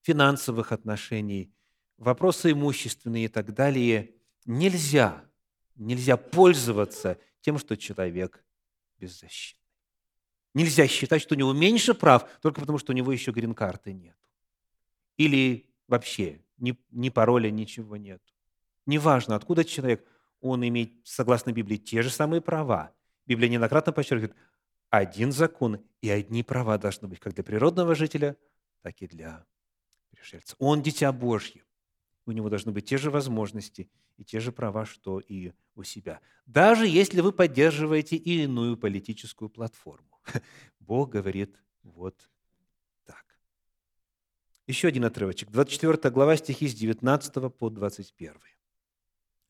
финансовых 0.00 0.72
отношений, 0.72 1.52
вопросы 1.98 2.52
имущественные 2.52 3.26
и 3.26 3.28
так 3.28 3.52
далее, 3.52 4.14
нельзя, 4.46 5.26
нельзя 5.74 6.16
пользоваться 6.16 7.18
тем, 7.42 7.58
что 7.58 7.76
человек 7.76 8.42
беззащитный. 8.98 9.60
Нельзя 10.54 10.86
считать, 10.86 11.20
что 11.20 11.34
у 11.34 11.38
него 11.38 11.52
меньше 11.52 11.92
прав, 11.92 12.26
только 12.40 12.62
потому, 12.62 12.78
что 12.78 12.94
у 12.94 12.96
него 12.96 13.12
еще 13.12 13.30
грин-карты 13.30 13.92
нет. 13.92 14.16
Или 15.18 15.70
вообще 15.86 16.40
ни, 16.56 16.74
ни 16.90 17.10
пароля, 17.10 17.50
ничего 17.50 17.98
нет. 17.98 18.22
Неважно, 18.90 19.36
откуда 19.36 19.64
человек, 19.64 20.04
он 20.40 20.66
имеет, 20.66 20.90
согласно 21.04 21.52
Библии, 21.52 21.76
те 21.76 22.02
же 22.02 22.10
самые 22.10 22.40
права. 22.40 22.92
Библия 23.24 23.48
неоднократно 23.48 23.92
подчеркивает, 23.92 24.34
один 24.88 25.30
закон 25.30 25.80
и 26.02 26.10
одни 26.10 26.42
права 26.42 26.76
должны 26.76 27.06
быть 27.06 27.20
как 27.20 27.34
для 27.34 27.44
природного 27.44 27.94
жителя, 27.94 28.36
так 28.82 29.00
и 29.00 29.06
для 29.06 29.46
пришельца. 30.10 30.56
Он 30.58 30.82
дитя 30.82 31.12
Божье. 31.12 31.62
У 32.26 32.32
него 32.32 32.48
должны 32.48 32.72
быть 32.72 32.86
те 32.86 32.98
же 32.98 33.12
возможности 33.12 33.88
и 34.16 34.24
те 34.24 34.40
же 34.40 34.50
права, 34.50 34.84
что 34.84 35.20
и 35.20 35.52
у 35.76 35.84
себя. 35.84 36.20
Даже 36.46 36.88
если 36.88 37.20
вы 37.20 37.30
поддерживаете 37.30 38.16
иную 38.16 38.76
политическую 38.76 39.50
платформу. 39.50 40.20
Бог 40.80 41.10
говорит 41.10 41.54
вот 41.84 42.28
так. 43.04 43.24
Еще 44.66 44.88
один 44.88 45.04
отрывочек. 45.04 45.52
24 45.52 46.12
глава 46.12 46.36
стихи 46.36 46.66
с 46.66 46.74
19 46.74 47.54
по 47.54 47.70
21. 47.70 48.34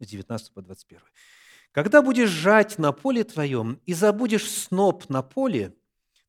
С 0.00 0.06
19 0.06 0.52
по 0.54 0.62
21. 0.62 1.00
Когда 1.72 2.02
будешь 2.02 2.30
жать 2.30 2.78
на 2.78 2.92
поле 2.92 3.22
твоем 3.22 3.80
и 3.86 3.92
забудешь 3.92 4.50
сноп 4.50 5.08
на 5.08 5.22
поле, 5.22 5.74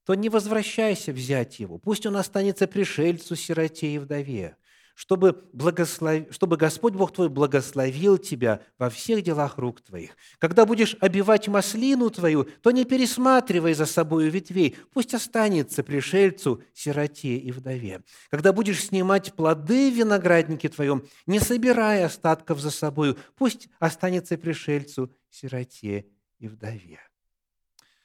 то 0.06 0.14
не 0.14 0.30
возвращайся 0.30 1.14
взять 1.14 1.60
его. 1.60 1.78
Пусть 1.78 2.06
он 2.06 2.18
останется 2.18 2.68
пришельцу, 2.68 3.36
сироте 3.36 3.96
и 3.96 3.98
вдове, 3.98 4.58
чтобы, 4.96 5.44
благослов... 5.54 6.24
чтобы 6.32 6.58
Господь 6.58 6.94
Бог 6.94 7.14
твой 7.14 7.30
благословил 7.30 8.18
тебя 8.18 8.62
во 8.78 8.90
всех 8.90 9.24
делах 9.24 9.58
рук 9.58 9.82
твоих. 9.82 10.18
Когда 10.40 10.66
будешь 10.66 10.96
обивать 11.00 11.48
маслину 11.48 12.10
твою, 12.10 12.46
то 12.62 12.72
не 12.72 12.86
пересматривай 12.86 13.74
за 13.74 13.86
собою 13.86 14.32
ветвей, 14.32 14.76
пусть 14.94 15.14
останется 15.14 15.84
пришельцу, 15.84 16.64
сироте 16.74 17.38
и 17.38 17.52
вдове. 17.52 18.02
Когда 18.30 18.54
будешь 18.54 18.84
снимать 18.84 19.34
плоды 19.34 19.92
в 19.92 19.96
винограднике 19.96 20.70
твоем, 20.70 21.04
не 21.26 21.40
собирай 21.40 22.04
остатков 22.04 22.60
за 22.60 22.72
собою, 22.72 23.18
пусть 23.36 23.70
останется 23.80 24.38
пришельцу, 24.38 25.12
сироте 25.30 26.06
и 26.40 26.48
вдове. 26.48 27.00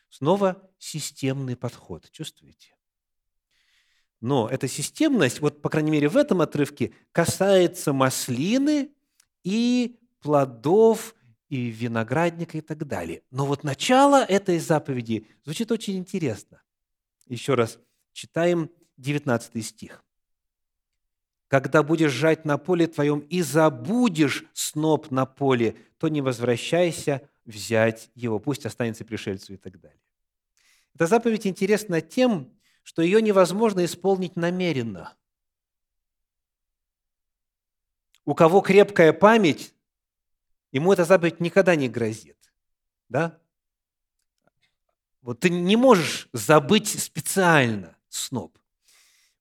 Снова 0.08 0.62
системный 0.78 1.56
подход, 1.56 2.10
чувствуете? 2.10 2.75
Но 4.20 4.48
эта 4.48 4.66
системность, 4.68 5.40
вот 5.40 5.62
по 5.62 5.68
крайней 5.68 5.90
мере 5.90 6.08
в 6.08 6.16
этом 6.16 6.40
отрывке, 6.40 6.92
касается 7.12 7.92
маслины 7.92 8.90
и 9.44 9.98
плодов, 10.20 11.14
и 11.48 11.66
виноградника 11.68 12.58
и 12.58 12.60
так 12.60 12.86
далее. 12.86 13.22
Но 13.30 13.46
вот 13.46 13.62
начало 13.62 14.24
этой 14.24 14.58
заповеди 14.58 15.28
звучит 15.44 15.70
очень 15.70 15.96
интересно. 15.96 16.60
Еще 17.26 17.54
раз 17.54 17.78
читаем 18.12 18.70
19 18.96 19.64
стих. 19.64 20.04
«Когда 21.48 21.84
будешь 21.84 22.10
жать 22.10 22.44
на 22.44 22.58
поле 22.58 22.88
твоем 22.88 23.20
и 23.20 23.42
забудешь 23.42 24.44
сноп 24.52 25.12
на 25.12 25.26
поле, 25.26 25.76
то 25.98 26.08
не 26.08 26.20
возвращайся 26.20 27.28
взять 27.44 28.10
его, 28.14 28.40
пусть 28.40 28.66
останется 28.66 29.04
пришельцу 29.04 29.54
и 29.54 29.56
так 29.56 29.80
далее. 29.80 30.00
Эта 30.94 31.06
заповедь 31.06 31.46
интересна 31.46 32.00
тем, 32.00 32.50
что 32.86 33.02
ее 33.02 33.20
невозможно 33.20 33.84
исполнить 33.84 34.36
намеренно. 34.36 35.16
У 38.24 38.32
кого 38.32 38.60
крепкая 38.60 39.12
память, 39.12 39.74
ему 40.70 40.92
эта 40.92 41.04
заповедь 41.04 41.40
никогда 41.40 41.74
не 41.74 41.88
грозит. 41.88 42.38
Да? 43.08 43.40
Вот 45.20 45.40
ты 45.40 45.50
не 45.50 45.74
можешь 45.74 46.28
забыть 46.32 46.88
специально 47.02 47.96
сноп. 48.08 48.56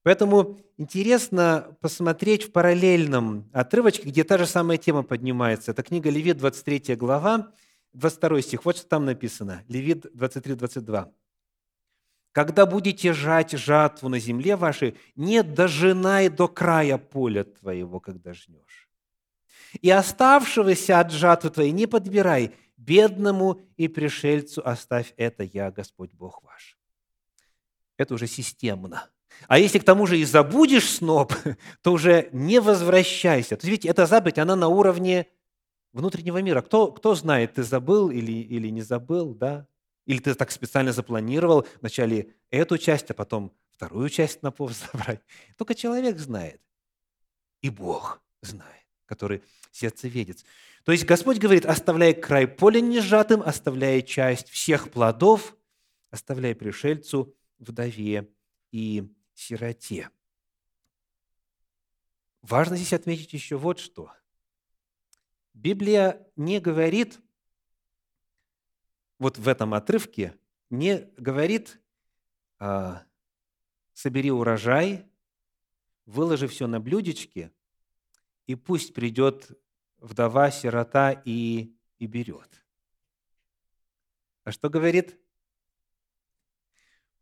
Поэтому 0.01 0.59
интересно 0.77 1.77
посмотреть 1.81 2.45
в 2.45 2.51
параллельном 2.51 3.47
отрывочке, 3.53 4.09
где 4.09 4.23
та 4.23 4.39
же 4.39 4.47
самая 4.47 4.79
тема 4.79 5.03
поднимается. 5.03 5.69
Это 5.69 5.83
книга 5.83 6.09
Левит, 6.09 6.39
23 6.39 6.95
глава, 6.95 7.51
22 7.93 8.41
стих. 8.41 8.65
Вот 8.65 8.77
что 8.77 8.87
там 8.87 9.05
написано. 9.05 9.63
Левит 9.67 10.07
23, 10.15 10.55
22. 10.55 11.13
Когда 12.35 12.65
будете 12.65 13.13
жать 13.13 13.51
жатву 13.51 14.09
на 14.09 14.19
земле 14.19 14.57
вашей, 14.57 14.97
не 15.15 15.41
дожинай 15.41 16.27
до 16.27 16.49
края 16.49 16.97
поля 16.97 17.45
твоего, 17.45 18.01
когда 18.01 18.33
жнешь. 18.33 18.89
И 19.81 19.89
оставшегося 19.89 20.99
от 20.99 21.13
жатвы 21.13 21.49
твоей 21.49 21.71
не 21.71 21.87
подбирай, 21.87 22.53
бедному 22.75 23.61
и 23.77 23.87
пришельцу 23.87 24.61
оставь 24.67 25.13
это 25.15 25.43
я, 25.43 25.71
Господь 25.71 26.11
Бог 26.11 26.43
ваш. 26.43 26.77
Это 27.95 28.13
уже 28.15 28.27
системно. 28.27 29.09
А 29.47 29.57
если 29.57 29.79
к 29.79 29.85
тому 29.85 30.05
же 30.05 30.19
и 30.19 30.25
забудешь 30.25 30.89
сноп, 30.89 31.33
то 31.81 31.93
уже 31.93 32.27
не 32.33 32.59
возвращайся. 32.59 33.55
То 33.55 33.65
есть, 33.65 33.71
видите, 33.71 33.87
эта 33.87 34.05
заповедь, 34.05 34.39
она 34.39 34.57
на 34.57 34.67
уровне 34.67 35.27
внутреннего 35.93 36.41
мира. 36.41 36.61
Кто, 36.61 36.91
кто 36.91 37.15
знает, 37.15 37.53
ты 37.53 37.63
забыл 37.63 38.09
или, 38.09 38.33
или 38.33 38.67
не 38.67 38.81
забыл, 38.81 39.33
да? 39.33 39.67
Или 40.05 40.19
ты 40.19 40.33
так 40.35 40.51
специально 40.51 40.91
запланировал 40.91 41.67
вначале 41.79 42.35
эту 42.49 42.77
часть, 42.77 43.09
а 43.09 43.13
потом 43.13 43.55
вторую 43.71 44.09
часть 44.09 44.43
на 44.43 44.51
пол 44.51 44.69
забрать. 44.93 45.21
Только 45.57 45.75
человек 45.75 46.17
знает. 46.17 46.61
И 47.61 47.69
Бог 47.69 48.21
знает, 48.41 48.85
который 49.05 49.43
сердце 49.71 50.07
видит. 50.07 50.45
То 50.83 50.91
есть 50.91 51.05
Господь 51.05 51.39
говорит, 51.39 51.65
оставляй 51.65 52.13
край 52.13 52.47
поля 52.47 52.79
нежатым, 52.79 53.41
оставляй 53.41 54.03
часть 54.03 54.49
всех 54.49 54.91
плодов, 54.91 55.55
оставляй 56.11 56.53
пришельцу, 56.53 57.35
вдове 57.57 58.29
и 58.71 59.11
сироте. 59.33 60.09
Важно 62.41 62.75
здесь 62.77 62.93
отметить 62.93 63.33
еще 63.33 63.57
вот 63.57 63.79
что. 63.79 64.11
Библия 65.55 66.27
не 66.35 66.59
говорит, 66.59 67.19
вот 69.19 69.37
в 69.37 69.47
этом 69.47 69.73
отрывке, 69.73 70.37
не 70.69 71.09
говорит, 71.17 71.79
а, 72.59 73.03
собери 73.93 74.31
урожай, 74.31 75.05
выложи 76.05 76.47
все 76.47 76.67
на 76.67 76.79
блюдечке, 76.79 77.51
и 78.47 78.55
пусть 78.55 78.93
придет 78.93 79.51
вдова, 79.97 80.51
сирота 80.51 81.11
и, 81.11 81.73
и 81.97 82.05
берет. 82.05 82.63
А 84.43 84.51
что 84.51 84.69
говорит? 84.69 85.19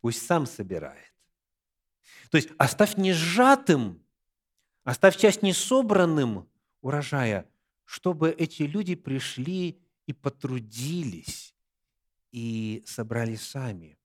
Пусть 0.01 0.25
сам 0.25 0.45
собирает. 0.45 1.13
То 2.29 2.37
есть 2.37 2.49
оставь 2.57 2.97
не 2.97 3.13
сжатым, 3.13 4.03
оставь 4.83 5.17
часть 5.17 5.41
не 5.41 5.53
собранным 5.53 6.49
урожая, 6.81 7.49
чтобы 7.85 8.31
эти 8.31 8.63
люди 8.63 8.95
пришли 8.95 9.79
и 10.05 10.13
потрудились, 10.13 11.52
и 12.33 12.83
собрали 12.85 13.35
сами. 13.35 13.97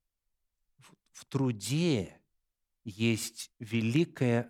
В 1.11 1.25
труде 1.25 2.21
есть 2.85 3.51
великая 3.59 4.49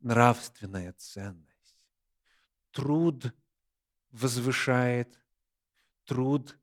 нравственная 0.00 0.94
ценность. 0.94 1.76
Труд 2.72 3.32
возвышает, 4.10 5.20
труд 6.04 6.58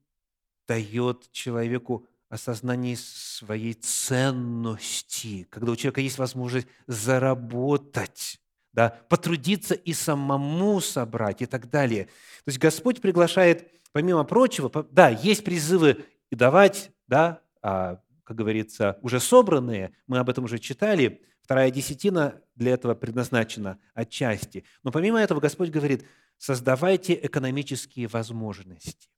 дает 0.67 1.31
человеку 1.31 2.07
осознание 2.27 2.97
своей 2.97 3.73
ценности, 3.73 5.43
когда 5.49 5.71
у 5.71 5.75
человека 5.75 6.01
есть 6.01 6.17
возможность 6.17 6.67
заработать, 6.87 8.41
да, 8.73 8.89
потрудиться 9.09 9.75
и 9.75 9.93
самому 9.93 10.81
собрать 10.81 11.41
и 11.43 11.45
так 11.45 11.69
далее. 11.69 12.05
То 12.05 12.47
есть 12.47 12.59
Господь 12.59 12.99
приглашает, 12.99 13.71
помимо 13.91 14.23
прочего, 14.23 14.85
да, 14.91 15.09
есть 15.09 15.43
призывы 15.43 16.03
и 16.29 16.35
давать, 16.35 16.91
да, 17.07 17.41
а, 17.61 17.99
как 18.23 18.37
говорится, 18.37 18.97
уже 19.01 19.19
собранные, 19.19 19.91
мы 20.07 20.19
об 20.19 20.29
этом 20.29 20.45
уже 20.45 20.59
читали, 20.59 21.21
вторая 21.41 21.71
десятина 21.71 22.41
для 22.55 22.73
этого 22.73 22.93
предназначена 22.95 23.79
отчасти. 23.93 24.65
Но 24.83 24.91
помимо 24.91 25.19
этого 25.19 25.39
Господь 25.39 25.69
говорит– 25.69 26.05
создавайте 26.37 27.19
экономические 27.21 28.07
возможности. 28.07 29.09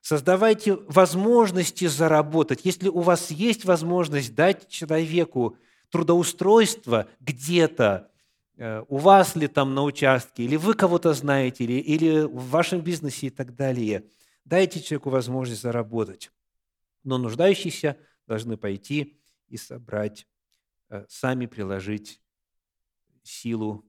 Создавайте 0.00 0.74
возможности 0.74 1.86
заработать. 1.86 2.60
Если 2.64 2.88
у 2.88 3.00
вас 3.00 3.30
есть 3.30 3.64
возможность 3.64 4.34
дать 4.34 4.68
человеку 4.68 5.56
трудоустройство 5.90 7.08
где-то, 7.20 8.10
э, 8.58 8.84
у 8.88 8.98
вас 8.98 9.34
ли 9.34 9.48
там 9.48 9.74
на 9.74 9.82
участке, 9.82 10.44
или 10.44 10.56
вы 10.56 10.74
кого-то 10.74 11.14
знаете, 11.14 11.64
или, 11.64 11.80
или 11.80 12.20
в 12.24 12.50
вашем 12.50 12.82
бизнесе 12.82 13.28
и 13.28 13.30
так 13.30 13.56
далее, 13.56 14.04
дайте 14.44 14.80
человеку 14.80 15.10
возможность 15.10 15.62
заработать. 15.62 16.30
Но 17.02 17.18
нуждающиеся 17.18 17.98
должны 18.26 18.56
пойти 18.56 19.20
и 19.48 19.56
собрать, 19.56 20.26
э, 20.88 21.04
сами 21.08 21.46
приложить 21.46 22.20
силу 23.22 23.84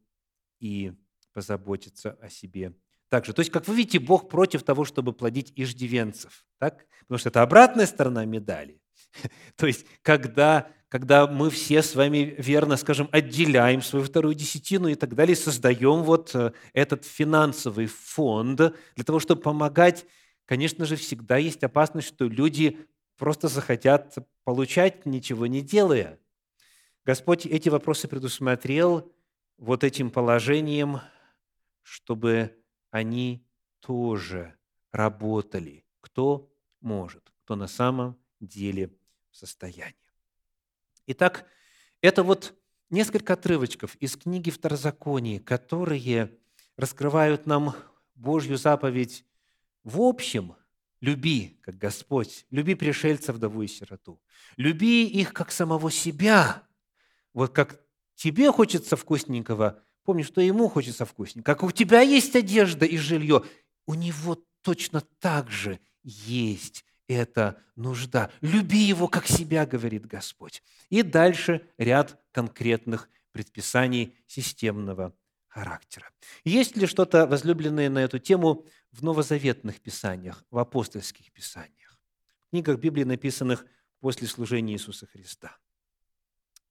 и 0.59 0.93
позаботиться 1.33 2.11
о 2.21 2.29
себе 2.29 2.73
также. 3.09 3.33
То 3.33 3.39
есть, 3.39 3.51
как 3.51 3.67
вы 3.67 3.75
видите, 3.75 3.99
Бог 3.99 4.29
против 4.29 4.63
того, 4.63 4.83
чтобы 4.83 5.13
плодить 5.13 5.53
иждивенцев. 5.55 6.45
Так? 6.59 6.85
Потому 7.01 7.19
что 7.19 7.29
это 7.29 7.41
обратная 7.41 7.85
сторона 7.85 8.25
медали. 8.25 8.81
То 9.55 9.67
есть, 9.67 9.85
когда, 10.01 10.67
когда 10.89 11.27
мы 11.27 11.49
все 11.49 11.81
с 11.81 11.95
вами 11.95 12.35
верно, 12.37 12.77
скажем, 12.77 13.07
отделяем 13.11 13.81
свою 13.81 14.05
вторую 14.05 14.35
десятину 14.35 14.87
и 14.87 14.95
так 14.95 15.15
далее, 15.15 15.35
создаем 15.35 16.03
вот 16.03 16.35
э, 16.35 16.51
этот 16.73 17.05
финансовый 17.05 17.87
фонд 17.87 18.75
для 18.95 19.03
того, 19.05 19.19
чтобы 19.19 19.41
помогать, 19.41 20.05
конечно 20.45 20.85
же, 20.85 20.95
всегда 20.95 21.37
есть 21.37 21.63
опасность, 21.63 22.07
что 22.07 22.25
люди 22.25 22.79
просто 23.17 23.47
захотят 23.47 24.15
получать, 24.43 25.05
ничего 25.05 25.47
не 25.47 25.61
делая. 25.61 26.19
Господь 27.03 27.45
эти 27.45 27.69
вопросы 27.69 28.07
предусмотрел 28.07 29.11
вот 29.57 29.83
этим 29.83 30.09
положением– 30.11 31.01
чтобы 31.85 32.51
они 32.89 33.47
тоже 33.79 34.55
работали. 34.91 35.85
Кто 36.01 36.51
может, 36.81 37.31
кто 37.43 37.55
на 37.55 37.67
самом 37.67 38.17
деле 38.39 38.89
в 39.29 39.37
состоянии. 39.37 39.95
Итак, 41.05 41.45
это 42.01 42.23
вот 42.23 42.55
несколько 42.89 43.33
отрывочков 43.33 43.95
из 43.97 44.17
книги 44.17 44.49
Второзакония, 44.49 45.39
которые 45.39 46.35
раскрывают 46.75 47.45
нам 47.45 47.75
Божью 48.15 48.57
заповедь 48.57 49.23
в 49.85 50.01
общем 50.01 50.57
«люби, 50.99 51.57
как 51.61 51.77
Господь, 51.77 52.45
люби 52.49 52.75
пришельцев, 52.75 53.37
вдову 53.37 53.61
и 53.61 53.67
сироту, 53.67 54.21
люби 54.57 55.07
их, 55.07 55.31
как 55.31 55.53
самого 55.53 55.89
себя». 55.89 56.63
Вот 57.31 57.53
как 57.53 57.81
тебе 58.15 58.51
хочется 58.51 58.97
вкусненького, 58.97 59.81
Помни, 60.05 60.21
что 60.21 60.39
ему 60.39 60.69
хочется 60.69 61.03
вкусненько. 61.03 61.55
Как 61.55 61.63
у 61.63 61.71
тебя 61.71 62.01
есть 62.01 62.35
одежда 62.35 62.85
и 62.85 62.95
жилье, 62.95 63.43
у 63.87 63.95
него 63.95 64.37
точно 64.61 65.01
так 65.19 65.49
же 65.49 65.79
есть 66.03 66.85
эта 67.07 67.57
нужда. 67.75 68.31
Люби 68.41 68.77
его, 68.77 69.07
как 69.07 69.27
себя, 69.27 69.65
говорит 69.65 70.05
Господь. 70.05 70.61
И 70.89 71.01
дальше 71.01 71.67
ряд 71.77 72.21
конкретных 72.31 73.09
предписаний 73.31 74.15
системного 74.27 75.15
характера. 75.55 76.11
Есть 76.43 76.75
ли 76.75 76.85
что-то 76.85 77.25
возлюбленное 77.25 77.89
на 77.89 77.99
эту 77.99 78.19
тему 78.19 78.65
в 78.91 79.01
новозаветных 79.03 79.79
писаниях, 79.79 80.43
в 80.51 80.57
апостольских 80.57 81.31
писаниях, 81.31 81.97
в 82.47 82.49
книгах 82.49 82.77
Библии, 82.77 83.05
написанных 83.05 83.65
после 84.01 84.27
служения 84.27 84.73
Иисуса 84.73 85.07
Христа? 85.07 85.57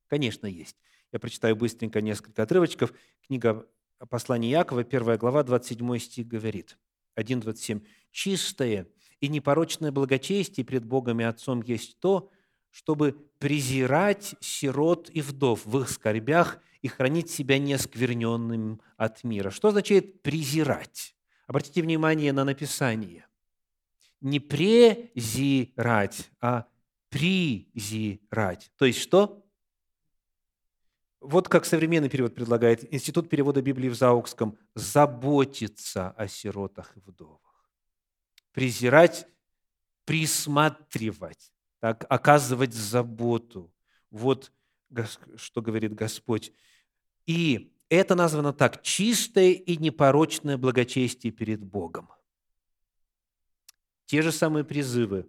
Конечно, 0.06 0.46
есть. 0.46 0.76
Я 1.12 1.18
прочитаю 1.18 1.56
быстренько 1.56 2.02
несколько 2.02 2.42
отрывочков. 2.42 2.92
Книга 3.26 3.66
послания 4.10 4.50
Якова, 4.50 4.82
1 4.82 5.16
глава, 5.16 5.42
27 5.44 5.98
стих 5.98 6.26
говорит, 6.26 6.76
1.27. 7.16 7.86
«Чистое 8.10 8.86
и 9.20 9.28
непорочное 9.28 9.92
благочестие 9.92 10.66
пред 10.66 10.84
Богом 10.84 11.20
и 11.20 11.24
Отцом 11.24 11.62
есть 11.62 11.98
то, 12.00 12.30
чтобы 12.74 13.12
презирать 13.38 14.34
сирот 14.40 15.08
и 15.10 15.22
вдов 15.22 15.64
в 15.64 15.78
их 15.78 15.88
скорбях 15.88 16.58
и 16.82 16.88
хранить 16.88 17.30
себя 17.30 17.56
неоскверненным 17.58 18.80
от 18.96 19.22
мира». 19.22 19.50
Что 19.50 19.68
означает 19.68 20.22
«презирать»? 20.22 21.14
Обратите 21.46 21.82
внимание 21.82 22.32
на 22.32 22.44
написание. 22.44 23.28
Не 24.20 24.40
презирать, 24.40 26.32
а 26.40 26.66
призирать. 27.10 28.72
То 28.76 28.86
есть 28.86 28.98
что? 28.98 29.46
Вот 31.20 31.48
как 31.48 31.66
современный 31.66 32.08
перевод 32.08 32.34
предлагает, 32.34 32.92
Институт 32.92 33.30
перевода 33.30 33.62
Библии 33.62 33.88
в 33.88 33.94
Заукском– 33.94 34.58
заботиться 34.74 36.10
о 36.10 36.26
сиротах 36.26 36.96
и 36.96 37.00
вдовах. 37.00 37.70
Презирать, 38.52 39.28
присматривать, 40.04 41.53
так, 41.84 42.06
оказывать 42.08 42.72
заботу. 42.72 43.70
Вот 44.10 44.50
что 45.36 45.60
говорит 45.60 45.94
Господь. 45.94 46.50
И 47.26 47.74
это 47.90 48.14
названо 48.14 48.54
так– 48.54 48.82
чистое 48.82 49.50
и 49.50 49.76
непорочное 49.76 50.56
благочестие 50.56 51.30
перед 51.30 51.62
Богом. 51.62 52.08
Те 54.06 54.22
же 54.22 54.32
самые 54.32 54.64
призывы, 54.64 55.28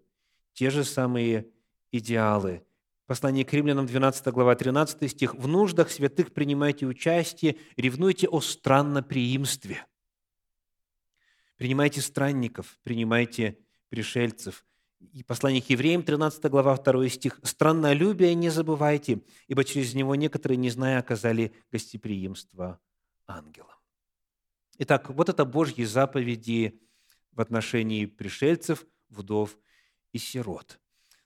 те 0.53 0.69
же 0.69 0.85
самые 0.85 1.49
идеалы, 1.91 2.65
Послание 3.05 3.43
к 3.43 3.51
римлянам, 3.51 3.85
12 3.85 4.25
глава, 4.27 4.55
13 4.55 5.11
стих. 5.11 5.35
«В 5.35 5.49
нуждах 5.49 5.91
святых 5.91 6.33
принимайте 6.33 6.85
участие, 6.85 7.57
ревнуйте 7.75 8.29
о 8.29 8.39
странноприимстве». 8.39 9.85
Принимайте 11.57 11.99
странников, 11.99 12.79
принимайте 12.83 13.59
пришельцев. 13.89 14.63
И 15.13 15.23
послание 15.23 15.61
к 15.61 15.69
евреям, 15.69 16.03
13 16.03 16.45
глава, 16.45 16.77
2 16.77 17.09
стих. 17.09 17.39
«Страннолюбие 17.43 18.33
не 18.35 18.49
забывайте, 18.49 19.21
ибо 19.47 19.63
через 19.63 19.93
него 19.93 20.15
некоторые, 20.15 20.57
не 20.57 20.69
зная, 20.69 20.99
оказали 20.99 21.53
гостеприимство 21.71 22.79
ангелам». 23.27 23.69
Итак, 24.77 25.09
вот 25.09 25.29
это 25.29 25.45
Божьи 25.45 25.83
заповеди 25.83 26.81
в 27.31 27.41
отношении 27.41 28.05
пришельцев, 28.05 28.85
вдов 29.09 29.57
и 30.11 30.17
сирот– 30.17 30.79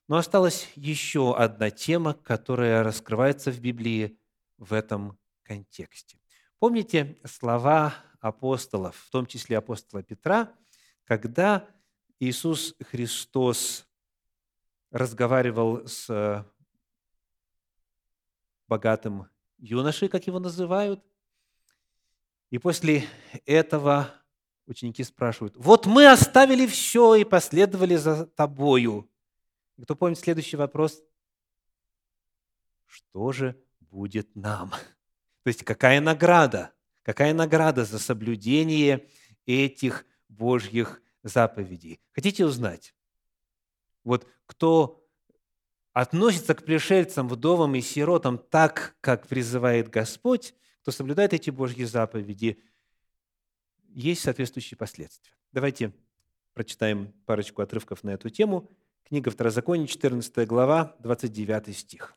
но 0.09 0.17
осталась 0.17 0.67
еще 0.75 1.37
одна 1.37 1.69
тема, 1.69 2.15
которая 2.15 2.81
раскрывается 2.81 3.51
в 3.51 3.59
Библии 3.59 4.17
в 4.57 4.73
этом 4.73 5.19
контексте. 5.43 6.19
Помните 6.57 7.19
слова 7.25 7.93
апостолов, 8.19 8.97
в 8.97 9.11
том 9.11 9.27
числе 9.27 9.59
апостола 9.59 10.01
Петра, 10.01 10.51
когда 11.05 11.69
Иисус 12.19 12.75
Христос 12.91 13.87
разговаривал 14.91 15.87
с 15.87 16.45
богатым 18.67 19.27
юношей, 19.57 20.09
как 20.09 20.27
его 20.27 20.39
называют, 20.39 21.03
и 22.49 22.57
после 22.57 23.05
этого 23.45 24.13
ученики 24.65 25.03
спрашивают, 25.03 25.55
«Вот 25.57 25.85
мы 25.85 26.07
оставили 26.07 26.67
все 26.67 27.15
и 27.15 27.23
последовали 27.23 27.95
за 27.95 28.25
тобою. 28.25 29.09
Кто 29.81 29.95
помнит 29.95 30.19
следующий 30.19 30.57
вопрос? 30.57 31.01
Что 32.85 33.31
же 33.31 33.61
будет 33.79 34.35
нам? 34.35 34.71
То 35.43 35.47
есть 35.47 35.63
какая 35.63 36.01
награда? 36.01 36.73
Какая 37.03 37.33
награда 37.33 37.85
за 37.85 37.97
соблюдение 37.97 39.07
этих 39.45 40.05
Божьих 40.27 41.01
заповедей? 41.23 41.99
Хотите 42.11 42.45
узнать? 42.45 42.93
Вот 44.03 44.27
кто 44.45 45.05
относится 45.93 46.55
к 46.55 46.63
пришельцам, 46.63 47.27
вдовам 47.27 47.75
и 47.75 47.81
сиротам 47.81 48.37
так, 48.37 48.95
как 49.01 49.27
призывает 49.27 49.89
Господь, 49.89 50.55
кто 50.81 50.91
соблюдает 50.91 51.33
эти 51.33 51.49
Божьи 51.49 51.83
заповеди, 51.83 52.61
есть 53.89 54.21
соответствующие 54.21 54.77
последствия. 54.77 55.33
Давайте 55.51 55.93
прочитаем 56.53 57.13
парочку 57.25 57.61
отрывков 57.61 58.03
на 58.03 58.11
эту 58.11 58.29
тему. 58.29 58.69
Книга 59.03 59.31
Второзакония, 59.31 59.87
14 59.87 60.47
глава, 60.47 60.95
29 60.99 61.75
стих. 61.75 62.15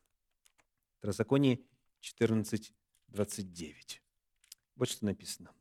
Второзаконие 0.99 1.61
14, 2.01 2.73
29. 3.09 4.03
Вот 4.77 4.89
что 4.89 5.05
написано. 5.05 5.53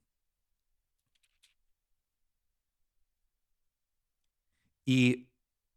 И, 4.92 5.28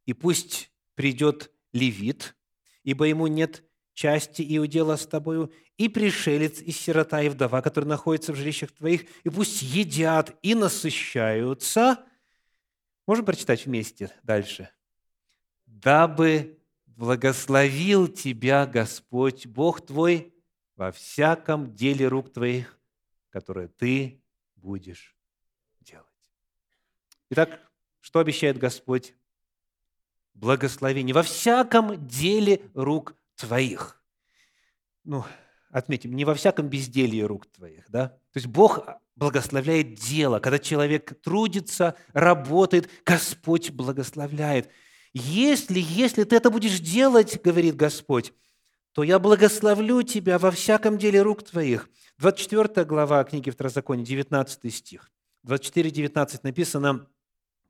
и 0.06 0.12
пусть 0.12 0.70
придет 0.94 1.52
левит, 1.72 2.36
ибо 2.82 3.04
ему 3.04 3.26
нет 3.26 3.64
части 3.92 4.42
и 4.42 4.58
удела 4.58 4.96
с 4.96 5.06
тобою, 5.06 5.52
и 5.76 5.88
пришелец, 5.88 6.60
и 6.60 6.72
сирота, 6.72 7.22
и 7.22 7.28
вдова, 7.28 7.62
которые 7.62 7.88
находятся 7.88 8.32
в 8.32 8.36
жилищах 8.36 8.72
твоих, 8.72 9.02
и 9.24 9.28
пусть 9.28 9.62
едят 9.62 10.36
и 10.42 10.54
насыщаются. 10.54 12.04
Можем 13.06 13.24
прочитать 13.24 13.66
вместе 13.66 14.10
дальше? 14.22 14.70
дабы 15.84 16.58
благословил 16.86 18.08
тебя 18.08 18.66
Господь, 18.66 19.46
Бог 19.46 19.84
твой, 19.84 20.34
во 20.76 20.90
всяком 20.92 21.74
деле 21.74 22.08
рук 22.08 22.32
твоих, 22.32 22.78
которое 23.28 23.68
ты 23.68 24.22
будешь 24.56 25.16
делать. 25.80 26.06
Итак, 27.30 27.60
что 28.04 28.18
обещает 28.18 28.58
Господь? 28.58 29.14
Благословение 30.34 31.14
во 31.14 31.22
всяком 31.22 32.06
деле 32.06 32.60
рук 32.74 33.14
твоих. 33.36 34.02
Ну, 35.04 35.24
отметим, 35.70 36.14
не 36.14 36.24
во 36.24 36.34
всяком 36.34 36.68
безделье 36.68 37.24
рук 37.24 37.46
твоих, 37.46 37.88
да? 37.88 38.08
То 38.08 38.36
есть 38.36 38.46
Бог 38.46 38.86
благословляет 39.16 39.94
дело. 39.94 40.38
Когда 40.40 40.58
человек 40.58 41.20
трудится, 41.22 41.96
работает, 42.12 42.90
Господь 43.04 43.70
благословляет– 43.70 44.68
если, 45.14 45.78
если 45.78 46.24
ты 46.24 46.34
это 46.36 46.50
будешь 46.50 46.80
делать, 46.80 47.40
говорит 47.40 47.76
Господь, 47.76 48.32
то 48.92 49.04
я 49.04 49.20
благословлю 49.20 50.02
тебя 50.02 50.38
во 50.40 50.50
всяком 50.50 50.98
деле 50.98 51.22
рук 51.22 51.44
твоих. 51.44 51.88
24 52.18 52.84
глава 52.84 53.22
книги 53.22 53.50
Второзакония, 53.50 54.04
19 54.04 54.74
стих. 54.74 55.12
24-19 55.46 56.40
написано, 56.42 57.06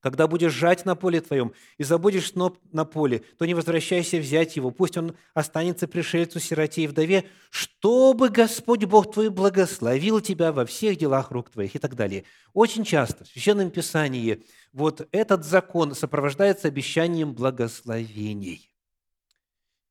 когда 0.05 0.29
будешь 0.29 0.53
жать 0.53 0.85
на 0.85 0.97
поле 0.97 1.23
твоем 1.23 1.55
и 1.79 1.83
забудешь 1.83 2.33
сноп 2.33 2.59
на 2.73 2.85
поле, 2.85 3.25
то 3.39 3.47
не 3.47 3.55
возвращайся 3.55 4.19
взять 4.19 4.55
его, 4.55 4.71
пусть 4.71 4.99
он 4.99 5.17
останется 5.33 5.89
пришельцу, 5.89 6.41
сироте 6.41 6.83
и 6.83 6.87
вдове, 6.87 7.25
чтобы 7.49 8.29
Господь 8.29 8.85
Бог 8.85 9.11
твой 9.15 9.31
благословил 9.31 10.21
тебя 10.21 10.53
во 10.53 10.67
всех 10.67 10.99
делах 10.99 11.31
рук 11.31 11.49
твоих 11.49 11.75
и 11.75 11.79
так 11.79 11.95
далее. 11.97 12.25
Очень 12.53 12.85
часто 12.85 13.25
в 13.25 13.29
Священном 13.29 13.71
Писании 13.71 14.45
вот 14.75 15.09
этот 15.11 15.43
закон 15.43 15.95
сопровождается 15.95 16.69
обещанием 16.69 17.33
благословений. 17.33 18.77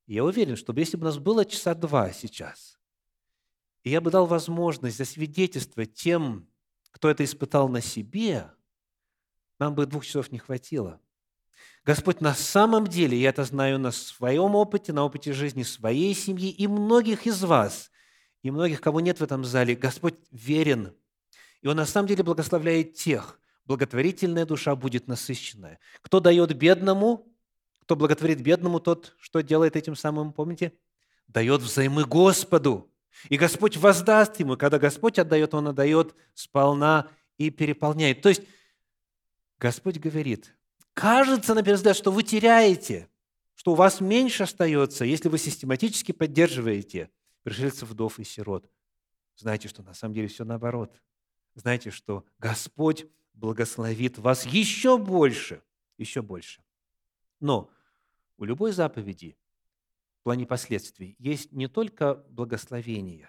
Я 0.06 0.22
уверен, 0.22 0.54
что 0.54 0.72
если 0.76 0.96
бы 0.96 1.02
у 1.02 1.06
нас 1.06 1.18
было 1.18 1.44
часа 1.44 1.74
два 1.74 2.12
сейчас, 2.12 2.78
и 3.82 3.90
я 3.90 4.00
бы 4.00 4.12
дал 4.12 4.26
возможность 4.26 4.96
засвидетельствовать 4.96 5.94
тем, 5.94 6.46
кто 6.92 7.10
это 7.10 7.24
испытал 7.24 7.68
на 7.68 7.80
себе– 7.80 8.48
нам 9.64 9.74
бы 9.74 9.86
двух 9.86 10.04
часов 10.04 10.30
не 10.30 10.38
хватило. 10.38 11.00
Господь 11.84 12.20
на 12.20 12.34
самом 12.34 12.86
деле, 12.86 13.18
я 13.18 13.30
это 13.30 13.44
знаю 13.44 13.78
на 13.78 13.92
своем 13.92 14.54
опыте, 14.54 14.92
на 14.92 15.04
опыте 15.04 15.32
жизни 15.32 15.62
своей 15.62 16.14
семьи 16.14 16.50
и 16.50 16.66
многих 16.66 17.26
из 17.26 17.42
вас, 17.42 17.90
и 18.42 18.50
многих, 18.50 18.82
кого 18.82 19.00
нет 19.00 19.20
в 19.20 19.22
этом 19.22 19.42
зале, 19.44 19.74
Господь 19.74 20.16
верен. 20.30 20.94
И 21.62 21.66
Он 21.66 21.76
на 21.76 21.86
самом 21.86 22.08
деле 22.08 22.22
благословляет 22.22 22.94
тех, 22.94 23.40
благотворительная 23.64 24.44
душа 24.44 24.76
будет 24.76 25.08
насыщенная. 25.08 25.78
Кто 26.02 26.20
дает 26.20 26.54
бедному, 26.54 27.26
кто 27.80 27.96
благотворит 27.96 28.42
бедному, 28.42 28.80
тот, 28.80 29.14
что 29.18 29.40
делает 29.40 29.76
этим 29.76 29.96
самым, 29.96 30.34
помните? 30.34 30.74
Дает 31.26 31.62
взаймы 31.62 32.04
Господу. 32.04 32.90
И 33.30 33.38
Господь 33.38 33.78
воздаст 33.78 34.40
ему. 34.40 34.58
Когда 34.58 34.78
Господь 34.78 35.18
отдает, 35.18 35.54
Он 35.54 35.68
отдает 35.68 36.14
сполна 36.34 37.08
и 37.38 37.48
переполняет. 37.48 38.20
То 38.20 38.28
есть 38.28 38.42
Господь 39.58 39.98
говорит, 39.98 40.54
кажется, 40.92 41.54
на 41.54 41.62
первый 41.62 41.76
взгляд, 41.76 41.96
что 41.96 42.10
вы 42.10 42.22
теряете, 42.22 43.08
что 43.54 43.72
у 43.72 43.74
вас 43.74 44.00
меньше 44.00 44.42
остается, 44.42 45.04
если 45.04 45.28
вы 45.28 45.38
систематически 45.38 46.12
поддерживаете 46.12 47.10
пришельцев, 47.42 47.88
вдов 47.88 48.18
и 48.18 48.24
сирот. 48.24 48.70
Знаете, 49.36 49.68
что 49.68 49.82
на 49.82 49.94
самом 49.94 50.14
деле 50.14 50.28
все 50.28 50.44
наоборот. 50.44 51.00
Знаете, 51.54 51.90
что 51.90 52.24
Господь 52.38 53.06
благословит 53.32 54.18
вас 54.18 54.46
еще 54.46 54.98
больше, 54.98 55.62
еще 55.98 56.22
больше. 56.22 56.62
Но 57.40 57.70
у 58.36 58.44
любой 58.44 58.72
заповеди 58.72 59.36
в 60.20 60.24
плане 60.24 60.46
последствий 60.46 61.16
есть 61.18 61.52
не 61.52 61.68
только 61.68 62.14
благословение 62.28 63.28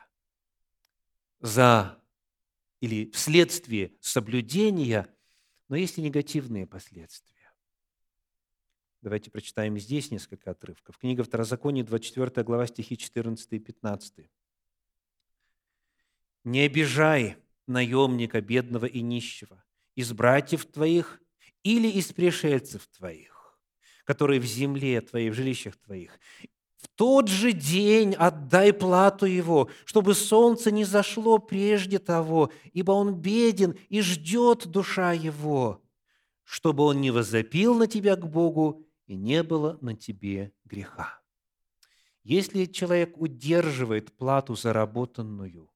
за 1.39 2.01
или 2.79 3.11
вследствие 3.11 3.93
соблюдения 3.99 5.07
но 5.67 5.75
есть 5.75 5.97
и 5.97 6.01
негативные 6.01 6.67
последствия. 6.67 7.35
Давайте 9.01 9.29
прочитаем 9.29 9.77
здесь 9.77 10.09
несколько 10.09 10.51
отрывков. 10.51 10.97
Книга 10.97 11.23
Второзакония, 11.23 11.83
24 11.83 12.43
глава, 12.43 12.65
стихи 12.67 12.97
14 12.97 13.53
и 13.53 13.59
15. 13.59 14.29
«Не 16.43 16.61
обижай 16.61 17.37
наемника, 17.67 18.41
бедного 18.41 18.85
и 18.85 19.01
нищего, 19.01 19.63
из 19.95 20.11
братьев 20.13 20.65
твоих 20.65 21.21
или 21.63 21.87
из 21.87 22.11
пришельцев 22.13 22.87
твоих, 22.87 23.59
которые 24.05 24.39
в 24.39 24.45
земле 24.45 25.01
твоей, 25.01 25.29
в 25.29 25.33
жилищах 25.33 25.75
твоих, 25.77 26.19
тот 26.95 27.27
же 27.27 27.51
день 27.51 28.13
отдай 28.13 28.71
плату 28.73 29.25
его, 29.25 29.69
чтобы 29.83 30.13
солнце 30.13 30.71
не 30.71 30.85
зашло 30.85 31.37
прежде 31.37 31.99
того, 31.99 32.51
ибо 32.73 32.91
он 32.93 33.15
беден 33.15 33.77
и 33.89 34.01
ждет 34.01 34.67
душа 34.67 35.11
его, 35.11 35.81
чтобы 36.43 36.83
он 36.83 37.01
не 37.01 37.11
возопил 37.11 37.75
на 37.75 37.87
тебя 37.87 38.15
к 38.15 38.27
Богу 38.27 38.85
и 39.07 39.15
не 39.15 39.43
было 39.43 39.77
на 39.81 39.95
тебе 39.95 40.53
греха. 40.63 41.19
Если 42.23 42.65
человек 42.65 43.19
удерживает 43.21 44.15
плату 44.17 44.55
заработанную, 44.55 45.69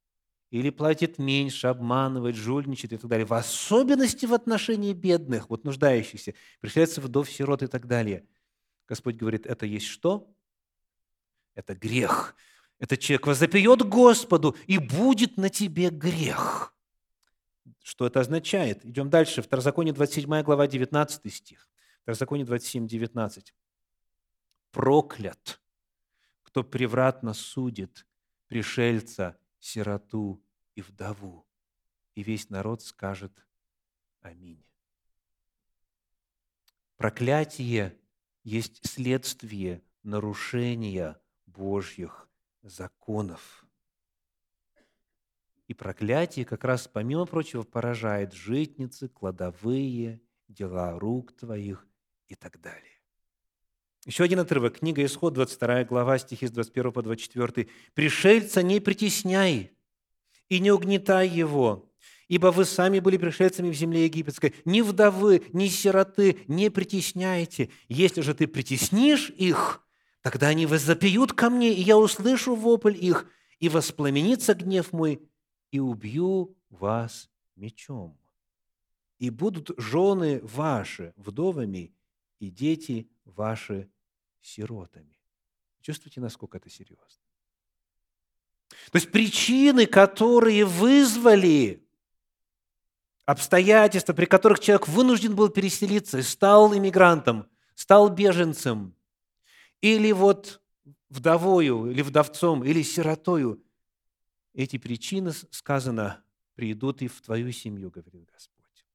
или 0.49 0.72
платит 0.72 1.20
меньше, 1.20 1.67
обманывает, 1.67 2.36
жульничает 2.36 2.93
и 2.93 2.97
так 2.97 3.07
далее, 3.07 3.26
в 3.26 3.34
особенности 3.34 4.26
в 4.26 4.34
отношении 4.34 4.93
бедных, 4.93 5.49
вот 5.49 5.63
нуждающихся, 5.63 6.34
пришельцев, 6.59 7.03
вдов, 7.03 7.30
сирот 7.30 7.61
и 7.61 7.67
так 7.67 7.86
далее, 7.86 8.26
Господь 8.88 9.15
говорит, 9.15 9.45
это 9.45 9.67
есть 9.67 9.86
что? 9.86 10.34
Это 11.60 11.76
грех. 11.76 12.36
Этот 12.80 12.99
человек 12.99 13.28
возопьет 13.28 13.82
Господу, 13.82 14.55
и 14.66 14.78
будет 14.78 15.38
на 15.38 15.49
тебе 15.49 15.89
грех. 15.89 16.74
Что 17.84 18.07
это 18.07 18.22
означает? 18.22 18.86
Идем 18.86 19.10
дальше. 19.10 19.41
Второзаконие 19.41 19.93
27 19.93 20.41
глава, 20.43 20.68
19 20.68 21.34
стих. 21.34 21.68
Второзаконие 22.03 22.45
27, 22.45 22.88
19. 22.88 23.53
«Проклят, 24.72 25.60
кто 26.43 26.64
превратно 26.64 27.34
судит 27.34 28.05
пришельца, 28.47 29.38
сироту 29.60 30.41
и 30.76 30.82
вдову». 30.82 31.45
И 32.16 32.24
весь 32.24 32.49
народ 32.49 32.82
скажет 32.82 33.34
Аминь. 34.22 34.64
Проклятие 36.97 37.97
есть 38.43 38.86
следствие 38.86 39.82
нарушения 40.03 41.20
Божьих 41.55 42.27
законов. 42.61 43.65
И 45.67 45.73
проклятие 45.73 46.45
как 46.45 46.63
раз, 46.63 46.87
помимо 46.87 47.25
прочего, 47.25 47.63
поражает 47.63 48.33
житницы, 48.33 49.07
кладовые, 49.07 50.21
дела 50.47 50.97
рук 50.97 51.33
твоих 51.33 51.85
и 52.27 52.35
так 52.35 52.59
далее. 52.59 52.83
Еще 54.05 54.23
один 54.23 54.39
отрывок. 54.39 54.79
Книга 54.79 55.03
Исход, 55.05 55.33
22 55.33 55.83
глава, 55.83 56.17
стихи 56.17 56.47
с 56.47 56.51
21 56.51 56.91
по 56.91 57.01
24. 57.03 57.67
«Пришельца 57.93 58.63
не 58.63 58.79
притесняй 58.79 59.71
и 60.47 60.59
не 60.59 60.71
угнетай 60.71 61.27
его, 61.27 61.91
ибо 62.27 62.47
вы 62.47 62.65
сами 62.65 62.99
были 62.99 63.17
пришельцами 63.17 63.69
в 63.69 63.75
земле 63.75 64.05
египетской. 64.05 64.55
Ни 64.65 64.81
вдовы, 64.81 65.43
ни 65.53 65.67
сироты 65.67 66.39
не 66.47 66.71
притесняйте. 66.71 67.69
Если 67.87 68.21
же 68.21 68.33
ты 68.33 68.47
притеснишь 68.47 69.29
их, 69.31 69.85
тогда 70.22 70.47
они 70.47 70.65
возопьют 70.65 71.34
ко 71.34 71.49
мне, 71.49 71.74
и 71.74 71.82
я 71.82 71.97
услышу 71.97 72.55
вопль 72.55 72.95
их, 72.95 73.28
и 73.59 73.70
воспламенится 73.70 74.53
гнев 74.53 74.93
мой, 74.93 75.22
и 75.72 75.80
убью 75.80 76.55
вас 76.70 77.30
мечом. 77.55 78.17
И 79.17 79.30
будут 79.30 79.72
жены 79.78 80.39
ваши 80.43 81.13
вдовами, 81.17 81.93
и 82.39 82.49
дети 82.49 83.09
ваши 83.26 83.89
сиротами. 84.41 85.17
Чувствуете, 85.82 86.22
насколько 86.22 86.57
это 86.57 86.70
серьезно? 86.70 87.05
То 88.91 88.97
есть 88.97 89.11
причины, 89.11 89.86
которые 89.86 90.63
вызвали 90.65 91.86
обстоятельства, 93.26 94.13
при 94.13 94.26
которых 94.26 94.59
человек 94.59 94.88
вынужден 94.88 95.36
был 95.36 95.49
переселиться 95.49 96.22
стал 96.24 96.76
иммигрантом, 96.76 97.47
стал 97.76 98.09
беженцем, 98.09 98.95
или 99.82 100.11
вот 100.11 100.61
вдовою, 101.09 101.91
или 101.91 102.01
вдовцом, 102.01 102.63
или 102.63 102.82
сиротою, 102.84 103.63
эти 104.53 104.77
причины, 104.77 105.32
сказано, 105.32 106.23
придут 106.55 107.01
и 107.01 107.07
в 107.07 107.21
твою 107.21 107.51
семью, 107.51 107.89
говорит 107.89 108.30
Господь. 108.32 108.86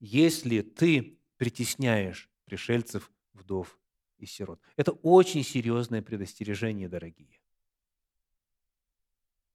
Если 0.00 0.62
ты 0.62 1.18
притесняешь 1.36 2.28
пришельцев, 2.44 3.10
вдов 3.32 3.78
и 4.18 4.26
сирот. 4.26 4.60
Это 4.76 4.92
очень 4.92 5.42
серьезное 5.42 6.02
предостережение, 6.02 6.88
дорогие. 6.88 7.40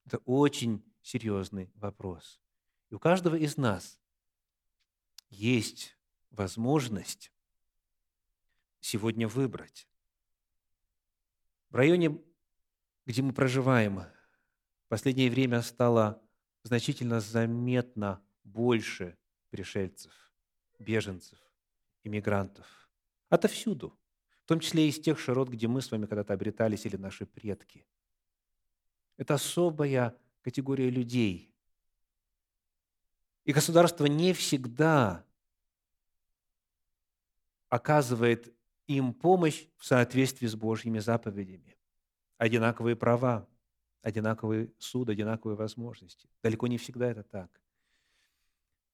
Это 0.06 0.18
очень 0.18 0.82
серьезный 1.02 1.70
вопрос. 1.76 2.40
И 2.90 2.94
у 2.94 2.98
каждого 2.98 3.36
из 3.36 3.56
нас 3.56 3.98
есть 5.30 5.96
возможность 6.30 7.32
сегодня 8.80 9.28
выбрать. 9.28 9.88
В 11.70 11.76
районе, 11.76 12.20
где 13.06 13.22
мы 13.22 13.32
проживаем, 13.32 14.00
в 14.00 14.88
последнее 14.88 15.30
время 15.30 15.62
стало 15.62 16.22
значительно 16.62 17.20
заметно 17.20 18.22
больше 18.44 19.16
пришельцев, 19.50 20.12
беженцев, 20.78 21.38
иммигрантов. 22.02 22.66
Отовсюду, 23.28 23.98
в 24.44 24.48
том 24.48 24.60
числе 24.60 24.86
и 24.86 24.88
из 24.90 25.00
тех 25.00 25.18
широт, 25.18 25.48
где 25.48 25.68
мы 25.68 25.80
с 25.80 25.90
вами 25.90 26.06
когда-то 26.06 26.34
обретались, 26.34 26.84
или 26.86 26.96
наши 26.96 27.24
предки. 27.24 27.86
Это 29.16 29.34
особая 29.34 30.16
категория 30.42 30.90
людей– 30.90 31.46
и 33.44 33.52
государство 33.52 34.06
не 34.06 34.32
всегда 34.32 35.24
оказывает 37.68 38.54
им 38.96 39.14
помощь 39.14 39.68
в 39.76 39.84
соответствии 39.84 40.48
с 40.48 40.56
Божьими 40.56 40.98
заповедями. 40.98 41.76
Одинаковые 42.38 42.96
права, 42.96 43.48
одинаковый 44.02 44.74
суд, 44.78 45.08
одинаковые 45.08 45.56
возможности. 45.56 46.28
Далеко 46.42 46.66
не 46.66 46.76
всегда 46.76 47.08
это 47.08 47.22
так. 47.22 47.60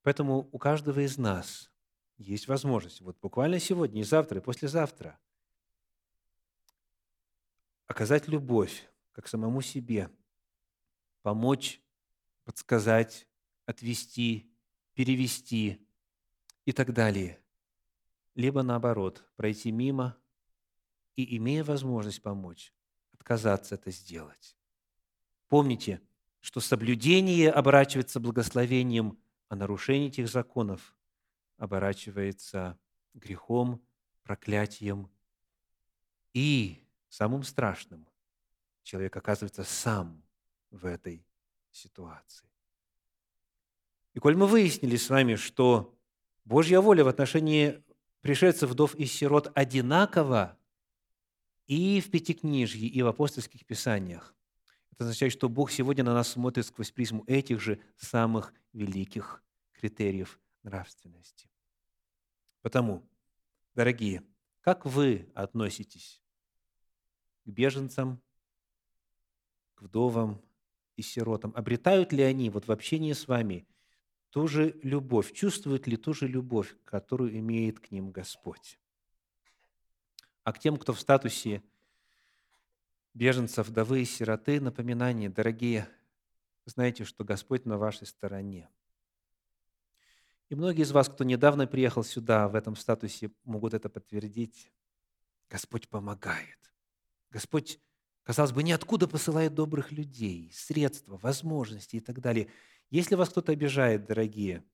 Поэтому 0.02 0.48
у 0.52 0.58
каждого 0.58 1.00
из 1.00 1.16
нас 1.16 1.70
есть 2.18 2.46
возможность, 2.46 3.00
вот 3.00 3.18
буквально 3.20 3.58
сегодня, 3.58 4.02
и 4.02 4.04
завтра, 4.04 4.40
и 4.40 4.42
послезавтра, 4.42 5.18
оказать 7.86 8.28
любовь 8.28 8.88
как 9.12 9.28
самому 9.28 9.62
себе, 9.62 10.10
помочь, 11.22 11.80
подсказать, 12.44 13.26
отвести, 13.64 14.52
перевести 14.92 15.86
и 16.66 16.72
так 16.72 16.92
далее. 16.92 17.40
Либо 18.36 18.62
наоборот, 18.62 19.24
пройти 19.36 19.72
мимо 19.72 20.14
и, 21.16 21.38
имея 21.38 21.64
возможность 21.64 22.20
помочь, 22.22 22.72
отказаться 23.12 23.76
это 23.76 23.90
сделать. 23.90 24.58
Помните, 25.48 26.02
что 26.40 26.60
соблюдение 26.60 27.50
оборачивается 27.50 28.20
благословением, 28.20 29.18
а 29.48 29.56
нарушение 29.56 30.08
этих 30.08 30.28
законов 30.28 30.94
оборачивается 31.56 32.78
грехом, 33.14 33.82
проклятием 34.22 35.10
и 36.34 36.86
самым 37.08 37.42
страшным 37.42 38.06
человек 38.82 39.16
оказывается 39.16 39.64
сам 39.64 40.22
в 40.70 40.84
этой 40.84 41.26
ситуации. 41.70 42.50
И 44.12 44.18
коль 44.18 44.36
мы 44.36 44.46
выяснили 44.46 44.96
с 44.96 45.08
вами, 45.08 45.36
что 45.36 45.98
Божья 46.44 46.80
воля 46.80 47.02
в 47.02 47.08
отношении 47.08 47.82
пришельцев, 48.26 48.70
вдов 48.70 48.96
и 48.96 49.06
сирот 49.06 49.52
одинакова 49.54 50.58
и 51.68 52.00
в 52.00 52.10
Пятикнижье, 52.10 52.88
и 52.88 53.00
в 53.00 53.06
апостольских 53.06 53.64
писаниях, 53.64 54.34
это 54.90 55.04
означает, 55.04 55.32
что 55.32 55.48
Бог 55.48 55.70
сегодня 55.70 56.02
на 56.02 56.12
нас 56.12 56.30
смотрит 56.30 56.66
сквозь 56.66 56.90
призму 56.90 57.22
этих 57.28 57.60
же 57.60 57.78
самых 57.96 58.52
великих 58.72 59.44
критериев 59.74 60.40
нравственности. 60.64 61.48
Потому, 62.62 63.08
дорогие, 63.76 64.24
как 64.60 64.86
вы 64.86 65.30
относитесь 65.36 66.20
к 67.44 67.48
беженцам, 67.48 68.20
к 69.76 69.82
вдовам 69.82 70.42
и 70.96 71.02
сиротам? 71.02 71.52
Обретают 71.54 72.12
ли 72.12 72.24
они 72.24 72.50
вот 72.50 72.66
в 72.66 72.72
общении 72.72 73.12
с 73.12 73.28
вами 73.28 73.68
ту 74.30 74.48
же 74.48 74.78
любовь, 74.82 75.32
чувствуют 75.32 75.86
ли 75.86 75.96
ту 75.96 76.12
же 76.12 76.28
любовь, 76.28 76.76
которую 76.84 77.38
имеет 77.38 77.80
к 77.80 77.90
ним 77.90 78.10
Господь. 78.10 78.78
А 80.44 80.52
к 80.52 80.58
тем, 80.58 80.76
кто 80.76 80.92
в 80.92 81.00
статусе 81.00 81.62
беженцев, 83.14 83.68
вдовы 83.68 84.02
и 84.02 84.04
сироты, 84.04 84.60
напоминание, 84.60 85.30
дорогие, 85.30 85.88
знаете, 86.66 87.04
что 87.04 87.24
Господь 87.24 87.64
на 87.64 87.78
вашей 87.78 88.06
стороне. 88.06 88.68
И 90.48 90.54
многие 90.54 90.82
из 90.82 90.92
вас, 90.92 91.08
кто 91.08 91.24
недавно 91.24 91.66
приехал 91.66 92.04
сюда, 92.04 92.48
в 92.48 92.54
этом 92.54 92.76
статусе, 92.76 93.32
могут 93.44 93.74
это 93.74 93.88
подтвердить. 93.88 94.70
Господь 95.50 95.88
помогает. 95.88 96.58
Господь, 97.30 97.80
казалось 98.22 98.52
бы, 98.52 98.62
ниоткуда 98.62 99.08
посылает 99.08 99.54
добрых 99.54 99.90
людей, 99.90 100.52
средства, 100.52 101.16
возможности 101.16 101.96
и 101.96 102.00
так 102.00 102.20
далее– 102.20 102.48
если 102.90 103.14
вас 103.14 103.30
кто-то 103.30 103.52
обижает, 103.52 104.06
дорогие 104.06 104.64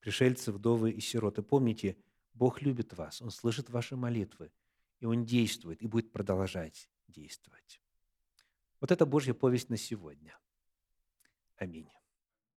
пришельцы, 0.00 0.52
вдовы 0.52 0.90
и 0.90 1.00
сироты, 1.00 1.42
помните, 1.42 1.96
Бог 2.34 2.62
любит 2.62 2.92
вас, 2.94 3.20
Он 3.22 3.30
слышит 3.30 3.70
ваши 3.70 3.96
молитвы, 3.96 4.52
и 5.00 5.06
Он 5.06 5.24
действует, 5.24 5.82
и 5.82 5.86
будет 5.86 6.12
продолжать 6.12 6.88
действовать. 7.08 7.80
Вот 8.80 8.90
это 8.90 9.06
Божья 9.06 9.34
повесть 9.34 9.70
на 9.70 9.76
сегодня. 9.76 10.38
Аминь. 11.56 11.88